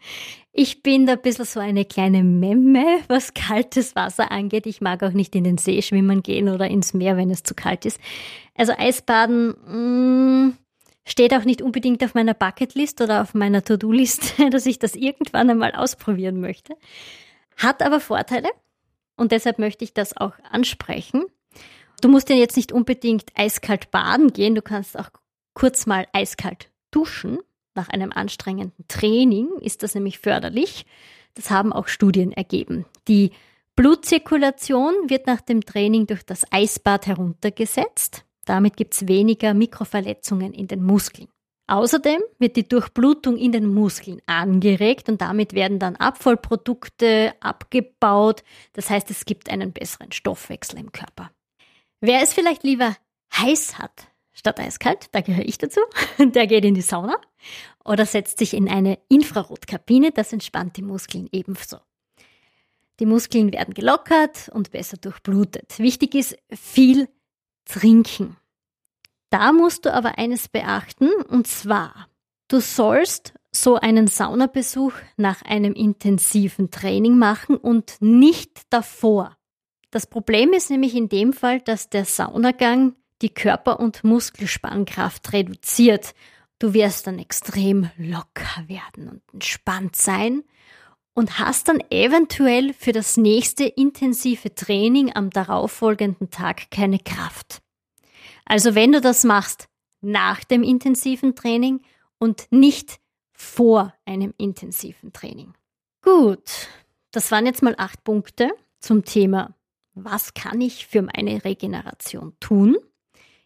Ich 0.53 0.83
bin 0.83 1.07
da 1.07 1.15
ein 1.15 1.23
bisschen 1.23 1.47
so 1.47 1.61
eine 1.61 1.85
kleine 1.85 2.23
Memme, 2.23 3.01
was 3.09 3.33
kaltes 3.33 3.97
Wasser 3.97 4.31
angeht. 4.31 4.67
Ich 4.67 4.81
mag 4.81 5.03
auch 5.03 5.13
nicht 5.13 5.35
in 5.35 5.45
den 5.45 5.59
See 5.59 5.81
schwimmen 5.81 6.23
gehen 6.23 6.49
oder 6.49 6.69
ins 6.69 6.93
Meer, 6.93 7.17
wenn 7.17 7.31
es 7.31 7.43
zu 7.43 7.55
kalt 7.55 7.87
ist. 7.87 7.99
Also 8.55 8.73
Eisbaden 8.77 9.55
mh, 9.67 10.49
mm, 10.49 10.57
steht 11.07 11.35
auch 11.35 11.45
nicht 11.45 11.63
unbedingt 11.63 12.05
auf 12.05 12.15
meiner 12.15 12.35
Bucketlist 12.35 13.01
oder 13.01 13.23
auf 13.23 13.33
meiner 13.33 13.65
To-Do-List, 13.65 14.35
dass 14.51 14.67
ich 14.67 14.79
das 14.79 14.95
irgendwann 14.95 15.49
einmal 15.49 15.73
ausprobieren 15.73 16.41
möchte. 16.41 16.77
Hat 17.57 17.83
aber 17.83 18.01
Vorteile 18.01 18.49
und 19.17 19.33
deshalb 19.33 19.59
möchte 19.59 19.85
ich 19.85 19.95
das 19.95 20.17
auch 20.17 20.33
ansprechen. 20.51 21.25
Du 22.01 22.09
musst 22.09 22.29
ja 22.29 22.37
jetzt 22.37 22.57
nicht 22.57 22.73
unbedingt 22.73 23.31
eiskalt 23.35 23.91
baden 23.91 24.33
gehen, 24.33 24.55
du 24.55 24.63
kannst 24.63 24.99
auch 24.99 25.11
kurz 25.55 25.87
mal 25.87 26.07
eiskalt 26.13 26.71
Duschen 26.91 27.39
nach 27.75 27.89
einem 27.89 28.13
anstrengenden 28.13 28.87
Training 28.89 29.49
ist 29.61 29.83
das 29.83 29.95
nämlich 29.95 30.19
förderlich. 30.19 30.85
Das 31.35 31.51
haben 31.51 31.73
auch 31.73 31.89
Studien 31.89 32.33
ergeben. 32.33 32.85
Die 33.09 33.31
Blutzirkulation 33.77 34.93
wird 35.09 35.27
nach 35.27 35.41
dem 35.41 35.65
Training 35.65 36.07
durch 36.07 36.23
das 36.23 36.45
Eisbad 36.51 37.07
heruntergesetzt. 37.07 38.25
Damit 38.45 38.77
gibt 38.77 38.93
es 38.95 39.09
weniger 39.09 39.55
Mikroverletzungen 39.55 40.53
in 40.53 40.69
den 40.69 40.83
Muskeln. 40.83 41.29
Außerdem 41.69 42.21
wird 42.39 42.57
die 42.57 42.69
Durchblutung 42.69 43.37
in 43.37 43.53
den 43.53 43.73
Muskeln 43.73 44.21
angeregt 44.27 45.09
und 45.09 45.21
damit 45.21 45.55
werden 45.55 45.79
dann 45.79 45.97
Abfallprodukte 45.97 47.35
abgebaut. 47.41 48.43
Das 48.73 48.91
heißt, 48.91 49.11
es 49.11 49.25
gibt 49.25 49.49
einen 49.49 49.73
besseren 49.73 50.13
Stoffwechsel 50.13 50.79
im 50.79 50.93
Körper. 50.93 51.31
Wer 52.01 52.23
es 52.23 52.33
vielleicht 52.33 52.65
lieber 52.65 52.97
heiß 53.37 53.79
hat, 53.79 54.09
statt 54.33 54.59
eiskalt, 54.59 55.09
da 55.13 55.21
gehöre 55.21 55.47
ich 55.47 55.59
dazu, 55.59 55.81
der 56.19 56.47
geht 56.47 56.65
in 56.65 56.75
die 56.75 56.83
Sauna 56.83 57.17
oder 57.85 58.07
setzt 58.07 58.39
sich 58.39 58.55
in 58.55 58.69
eine 58.69 58.99
Infrarotkabine, 59.09 60.11
das 60.11 60.33
entspannt 60.33 60.77
die 60.77 60.83
Muskeln 60.83 61.29
ebenso. 61.33 61.79
Die 63.01 63.07
Muskeln 63.07 63.53
werden 63.53 63.75
gelockert 63.75 64.51
und 64.53 64.71
besser 64.71 64.97
durchblutet. 64.97 65.79
Wichtig 65.79 66.15
ist 66.15 66.37
viel 66.51 67.09
trinken. 67.65 68.37
Da 69.33 69.51
musst 69.51 69.87
du 69.87 69.95
aber 69.95 70.19
eines 70.19 70.47
beachten, 70.47 71.11
und 71.27 71.47
zwar, 71.47 72.07
du 72.49 72.61
sollst 72.61 73.33
so 73.51 73.77
einen 73.77 74.07
Saunabesuch 74.07 74.93
nach 75.17 75.41
einem 75.41 75.73
intensiven 75.73 76.71
Training 76.71 77.17
machen 77.17 77.57
und 77.57 77.97
nicht 78.01 78.61
davor. 78.69 79.39
Das 79.91 80.07
Problem 80.07 80.53
ist 80.53 80.69
nämlich 80.69 80.95
in 80.95 81.09
dem 81.09 81.33
Fall, 81.33 81.63
dass 81.63 81.89
der 81.89 82.05
Saunagang 82.05 82.95
die 83.23 83.31
Körper- 83.31 83.81
und 83.81 84.05
Muskelspannkraft 84.05 85.33
reduziert. 85.33 86.13
Du 86.59 86.75
wirst 86.75 87.07
dann 87.07 87.19
extrem 87.19 87.89
locker 87.97 88.69
werden 88.69 89.09
und 89.09 89.23
entspannt 89.33 89.97
sein 89.97 90.43
und 91.15 91.39
hast 91.39 91.69
dann 91.69 91.83
eventuell 91.89 92.75
für 92.75 92.93
das 92.93 93.17
nächste 93.17 93.65
intensive 93.65 94.55
Training 94.55 95.11
am 95.15 95.31
darauffolgenden 95.31 96.29
Tag 96.29 96.71
keine 96.71 96.99
Kraft. 96.99 97.62
Also 98.45 98.75
wenn 98.75 98.93
du 98.93 99.01
das 99.01 99.25
machst 99.25 99.69
nach 100.01 100.45
dem 100.45 100.63
intensiven 100.63 101.35
Training 101.35 101.81
und 102.19 102.47
nicht 102.51 103.01
vor 103.33 103.95
einem 104.05 104.35
intensiven 104.37 105.13
Training. 105.13 105.55
Gut, 106.03 106.69
das 107.11 107.31
waren 107.31 107.47
jetzt 107.47 107.63
mal 107.63 107.75
acht 107.79 108.03
Punkte 108.05 108.51
zum 108.81 109.05
Thema, 109.05 109.55
was 109.95 110.35
kann 110.35 110.61
ich 110.61 110.87
für 110.87 111.03
meine 111.03 111.45
Regeneration 111.45 112.35
tun? 112.41 112.77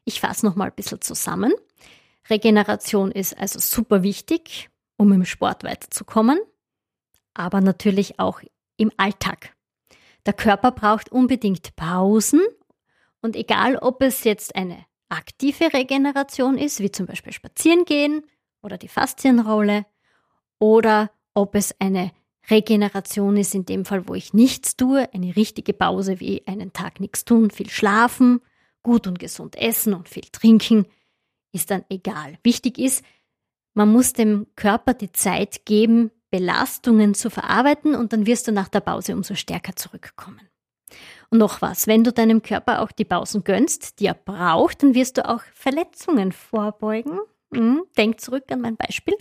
Ich 0.05 0.21
fasse 0.21 0.47
noch 0.47 0.55
mal 0.55 0.67
ein 0.67 0.75
bisschen 0.75 1.01
zusammen. 1.01 1.53
Regeneration 2.31 3.11
ist 3.13 3.37
also 3.37 3.59
super 3.59 4.03
wichtig, 4.03 4.71
um 4.97 5.13
im 5.13 5.25
Sport 5.25 5.65
weiterzukommen, 5.65 6.39
aber 7.35 7.61
natürlich 7.61 8.19
auch 8.19 8.41
im 8.77 8.93
Alltag. 8.97 9.55
Der 10.25 10.33
Körper 10.33 10.73
braucht 10.73 11.11
unbedingt 11.11 11.77
Pausen 11.77 12.41
und 13.27 13.37
egal, 13.37 13.77
ob 13.77 14.03
es 14.03 14.25
jetzt 14.25 14.57
eine 14.57 14.87
aktive 15.11 15.73
Regeneration 15.73 16.57
ist, 16.57 16.81
wie 16.81 16.91
zum 16.91 17.05
Beispiel 17.05 17.33
Spazierengehen 17.33 18.23
oder 18.62 18.79
die 18.79 18.89
Faszienrolle, 18.89 19.85
oder 20.59 21.11
ob 21.35 21.55
es 21.55 21.75
eine 21.81 22.12
Regeneration 22.49 23.37
ist, 23.37 23.55
in 23.55 23.67
dem 23.67 23.85
Fall, 23.85 24.09
wo 24.09 24.15
ich 24.15 24.33
nichts 24.33 24.77
tue, 24.77 25.12
eine 25.12 25.37
richtige 25.37 25.75
Pause 25.75 26.21
wie 26.21 26.47
einen 26.47 26.73
Tag 26.73 27.01
nichts 27.01 27.25
tun, 27.25 27.51
viel 27.51 27.69
schlafen 27.69 28.41
gut 28.83 29.09
und 29.09 29.19
gesund 29.19 29.57
essen 29.57 29.95
und 29.95 30.09
viel 30.09 30.27
trinken, 30.31 30.87
ist 31.51 31.73
dann 31.73 31.85
egal. 31.89 32.39
Wichtig 32.45 32.79
ist, 32.79 33.05
man 33.75 33.91
muss 33.91 34.12
dem 34.12 34.47
Körper 34.55 34.95
die 34.95 35.11
Zeit 35.11 35.67
geben, 35.67 36.12
Belastungen 36.31 37.15
zu 37.15 37.29
verarbeiten 37.29 37.97
und 37.97 38.12
dann 38.12 38.27
wirst 38.27 38.47
du 38.47 38.53
nach 38.53 38.69
der 38.69 38.81
Pause 38.81 39.15
umso 39.15 39.35
stärker 39.35 39.75
zurückkommen. 39.75 40.49
Und 41.31 41.39
noch 41.39 41.62
was, 41.62 41.87
wenn 41.87 42.05
du 42.05 42.12
deinem 42.12 42.43
Körper 42.43 42.83
auch 42.83 42.93
die 42.93 43.05
Pausen 43.05 43.45
gönnst, 43.45 44.01
die 44.01 44.07
er 44.07 44.15
braucht, 44.15 44.83
dann 44.83 44.95
wirst 44.95 45.19
du 45.19 45.29
auch 45.29 45.43
Verletzungen 45.53 46.33
vorbeugen. 46.33 47.19
Hm, 47.53 47.85
denk 47.97 48.21
zurück 48.21 48.45
an 48.51 48.61
mein 48.61 48.77
Beispiel. 48.77 49.15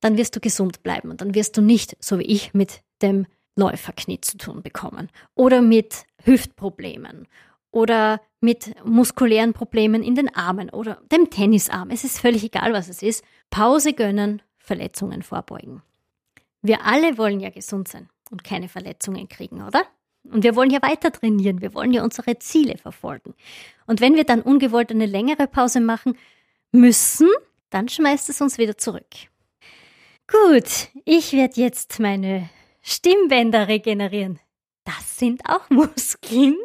Dann 0.00 0.16
wirst 0.16 0.36
du 0.36 0.40
gesund 0.40 0.82
bleiben 0.82 1.10
und 1.10 1.20
dann 1.20 1.34
wirst 1.34 1.56
du 1.56 1.62
nicht, 1.62 1.96
so 2.00 2.18
wie 2.18 2.24
ich, 2.24 2.54
mit 2.54 2.82
dem 3.02 3.26
Läuferknie 3.56 4.20
zu 4.20 4.36
tun 4.36 4.62
bekommen 4.62 5.08
oder 5.34 5.62
mit 5.62 6.04
Hüftproblemen 6.24 7.26
oder 7.70 8.20
mit 8.40 8.74
muskulären 8.84 9.52
Problemen 9.52 10.02
in 10.02 10.14
den 10.14 10.34
Armen 10.34 10.70
oder 10.70 11.00
dem 11.10 11.30
Tennisarm. 11.30 11.90
Es 11.90 12.04
ist 12.04 12.20
völlig 12.20 12.44
egal, 12.44 12.72
was 12.72 12.88
es 12.88 13.02
ist. 13.02 13.24
Pause 13.50 13.94
gönnen, 13.94 14.42
Verletzungen 14.58 15.22
vorbeugen. 15.22 15.82
Wir 16.62 16.84
alle 16.84 17.16
wollen 17.18 17.40
ja 17.40 17.50
gesund 17.50 17.88
sein 17.88 18.08
und 18.30 18.44
keine 18.44 18.68
Verletzungen 18.68 19.28
kriegen, 19.28 19.62
oder? 19.62 19.82
Und 20.30 20.44
wir 20.44 20.56
wollen 20.56 20.70
ja 20.70 20.82
weiter 20.82 21.12
trainieren, 21.12 21.60
wir 21.60 21.74
wollen 21.74 21.92
ja 21.92 22.02
unsere 22.02 22.38
Ziele 22.38 22.78
verfolgen. 22.78 23.34
Und 23.86 24.00
wenn 24.00 24.14
wir 24.14 24.24
dann 24.24 24.42
ungewollt 24.42 24.90
eine 24.90 25.06
längere 25.06 25.46
Pause 25.46 25.80
machen 25.80 26.16
müssen, 26.72 27.28
dann 27.70 27.88
schmeißt 27.88 28.28
es 28.28 28.40
uns 28.40 28.58
wieder 28.58 28.76
zurück. 28.76 29.06
Gut, 30.28 30.88
ich 31.04 31.32
werde 31.32 31.60
jetzt 31.60 32.00
meine 32.00 32.48
Stimmbänder 32.82 33.68
regenerieren. 33.68 34.40
Das 34.84 35.18
sind 35.18 35.42
auch 35.48 35.68
Muskeln. 35.70 36.56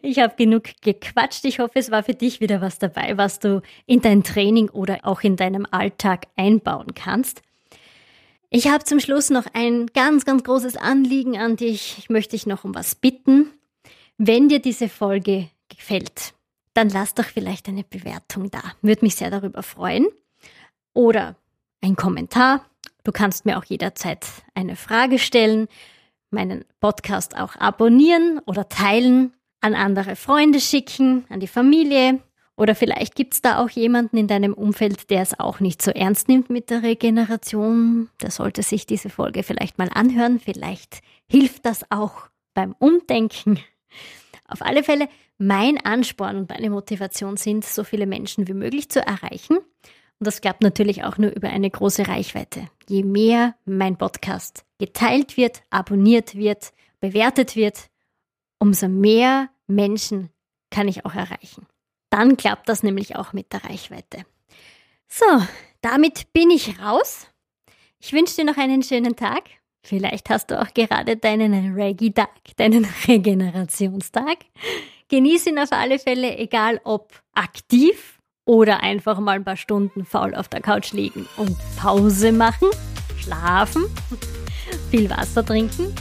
Ich 0.00 0.18
habe 0.20 0.36
genug 0.36 0.64
gequatscht. 0.80 1.44
Ich 1.44 1.58
hoffe, 1.58 1.78
es 1.78 1.90
war 1.90 2.04
für 2.04 2.14
dich 2.14 2.40
wieder 2.40 2.60
was 2.60 2.78
dabei, 2.78 3.16
was 3.16 3.40
du 3.40 3.62
in 3.86 4.00
dein 4.00 4.22
Training 4.22 4.68
oder 4.70 5.00
auch 5.02 5.22
in 5.22 5.36
deinem 5.36 5.66
Alltag 5.70 6.26
einbauen 6.36 6.94
kannst. 6.94 7.42
Ich 8.52 8.66
habe 8.66 8.82
zum 8.82 8.98
Schluss 8.98 9.30
noch 9.30 9.46
ein 9.54 9.86
ganz, 9.94 10.24
ganz 10.24 10.42
großes 10.42 10.76
Anliegen 10.76 11.38
an 11.38 11.54
dich. 11.54 11.98
Ich 11.98 12.10
möchte 12.10 12.32
dich 12.32 12.46
noch 12.46 12.64
um 12.64 12.74
was 12.74 12.96
bitten. 12.96 13.48
Wenn 14.18 14.48
dir 14.48 14.58
diese 14.58 14.88
Folge 14.88 15.48
gefällt, 15.68 16.34
dann 16.74 16.88
lass 16.88 17.14
doch 17.14 17.26
vielleicht 17.26 17.68
eine 17.68 17.84
Bewertung 17.84 18.50
da. 18.50 18.60
Würde 18.82 19.04
mich 19.04 19.14
sehr 19.14 19.30
darüber 19.30 19.62
freuen. 19.62 20.08
Oder 20.94 21.36
ein 21.80 21.94
Kommentar. 21.94 22.66
Du 23.04 23.12
kannst 23.12 23.46
mir 23.46 23.56
auch 23.56 23.64
jederzeit 23.64 24.26
eine 24.54 24.74
Frage 24.74 25.20
stellen, 25.20 25.68
meinen 26.30 26.64
Podcast 26.80 27.36
auch 27.36 27.54
abonnieren 27.54 28.40
oder 28.46 28.68
teilen 28.68 29.32
an 29.60 29.74
andere 29.76 30.16
Freunde 30.16 30.60
schicken, 30.60 31.24
an 31.28 31.38
die 31.38 31.46
Familie. 31.46 32.18
Oder 32.60 32.74
vielleicht 32.74 33.14
gibt 33.14 33.32
es 33.32 33.40
da 33.40 33.58
auch 33.58 33.70
jemanden 33.70 34.18
in 34.18 34.26
deinem 34.28 34.52
Umfeld, 34.52 35.08
der 35.08 35.22
es 35.22 35.40
auch 35.40 35.60
nicht 35.60 35.80
so 35.80 35.92
ernst 35.92 36.28
nimmt 36.28 36.50
mit 36.50 36.68
der 36.68 36.82
Regeneration. 36.82 38.10
Der 38.20 38.30
sollte 38.30 38.62
sich 38.62 38.84
diese 38.84 39.08
Folge 39.08 39.44
vielleicht 39.44 39.78
mal 39.78 39.88
anhören. 39.88 40.38
Vielleicht 40.38 41.00
hilft 41.26 41.64
das 41.64 41.90
auch 41.90 42.28
beim 42.52 42.74
Umdenken. 42.78 43.60
Auf 44.46 44.60
alle 44.60 44.82
Fälle, 44.82 45.08
mein 45.38 45.78
Ansporn 45.78 46.36
und 46.36 46.50
meine 46.50 46.68
Motivation 46.68 47.38
sind, 47.38 47.64
so 47.64 47.82
viele 47.82 48.04
Menschen 48.04 48.46
wie 48.46 48.52
möglich 48.52 48.90
zu 48.90 49.00
erreichen. 49.00 49.56
Und 49.56 50.26
das 50.26 50.42
klappt 50.42 50.62
natürlich 50.62 51.02
auch 51.04 51.16
nur 51.16 51.30
über 51.34 51.48
eine 51.48 51.70
große 51.70 52.08
Reichweite. 52.08 52.68
Je 52.86 53.04
mehr 53.04 53.54
mein 53.64 53.96
Podcast 53.96 54.66
geteilt 54.78 55.38
wird, 55.38 55.62
abonniert 55.70 56.34
wird, 56.34 56.74
bewertet 57.00 57.56
wird, 57.56 57.88
umso 58.58 58.86
mehr 58.86 59.48
Menschen 59.66 60.28
kann 60.68 60.88
ich 60.88 61.06
auch 61.06 61.14
erreichen. 61.14 61.66
Dann 62.10 62.36
klappt 62.36 62.68
das 62.68 62.82
nämlich 62.82 63.16
auch 63.16 63.32
mit 63.32 63.52
der 63.52 63.64
Reichweite. 63.64 64.24
So, 65.08 65.24
damit 65.80 66.32
bin 66.32 66.50
ich 66.50 66.80
raus. 66.80 67.28
Ich 68.00 68.12
wünsche 68.12 68.36
dir 68.36 68.44
noch 68.44 68.56
einen 68.56 68.82
schönen 68.82 69.16
Tag. 69.16 69.44
Vielleicht 69.82 70.28
hast 70.28 70.50
du 70.50 70.60
auch 70.60 70.74
gerade 70.74 71.16
deinen 71.16 71.74
Reggae-Tag, 71.74 72.56
deinen 72.56 72.84
Regenerationstag. 73.08 74.38
Genieß 75.08 75.46
ihn 75.46 75.58
auf 75.58 75.72
alle 75.72 75.98
Fälle, 75.98 76.36
egal 76.36 76.80
ob 76.84 77.20
aktiv 77.32 78.18
oder 78.44 78.82
einfach 78.82 79.18
mal 79.18 79.36
ein 79.36 79.44
paar 79.44 79.56
Stunden 79.56 80.04
faul 80.04 80.34
auf 80.34 80.48
der 80.48 80.60
Couch 80.60 80.92
liegen 80.92 81.26
und 81.36 81.56
Pause 81.76 82.32
machen, 82.32 82.68
schlafen, 83.18 83.84
viel 84.90 85.08
Wasser 85.10 85.44
trinken. 85.44 85.94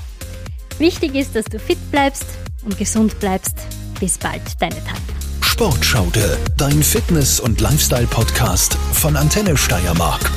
Wichtig 0.77 1.15
ist, 1.15 1.35
dass 1.35 1.45
du 1.45 1.59
fit 1.59 1.79
bleibst 1.91 2.25
und 2.63 2.77
gesund 2.77 3.19
bleibst. 3.19 3.57
Bis 3.99 4.17
bald, 4.17 4.41
deine 4.59 4.75
Tanja. 4.75 5.28
Sportschaude, 5.59 6.37
dein 6.55 6.81
Fitness- 6.81 7.41
und 7.41 7.59
Lifestyle-Podcast 7.59 8.77
von 8.93 9.17
Antenne 9.17 9.57
Steiermark. 9.57 10.31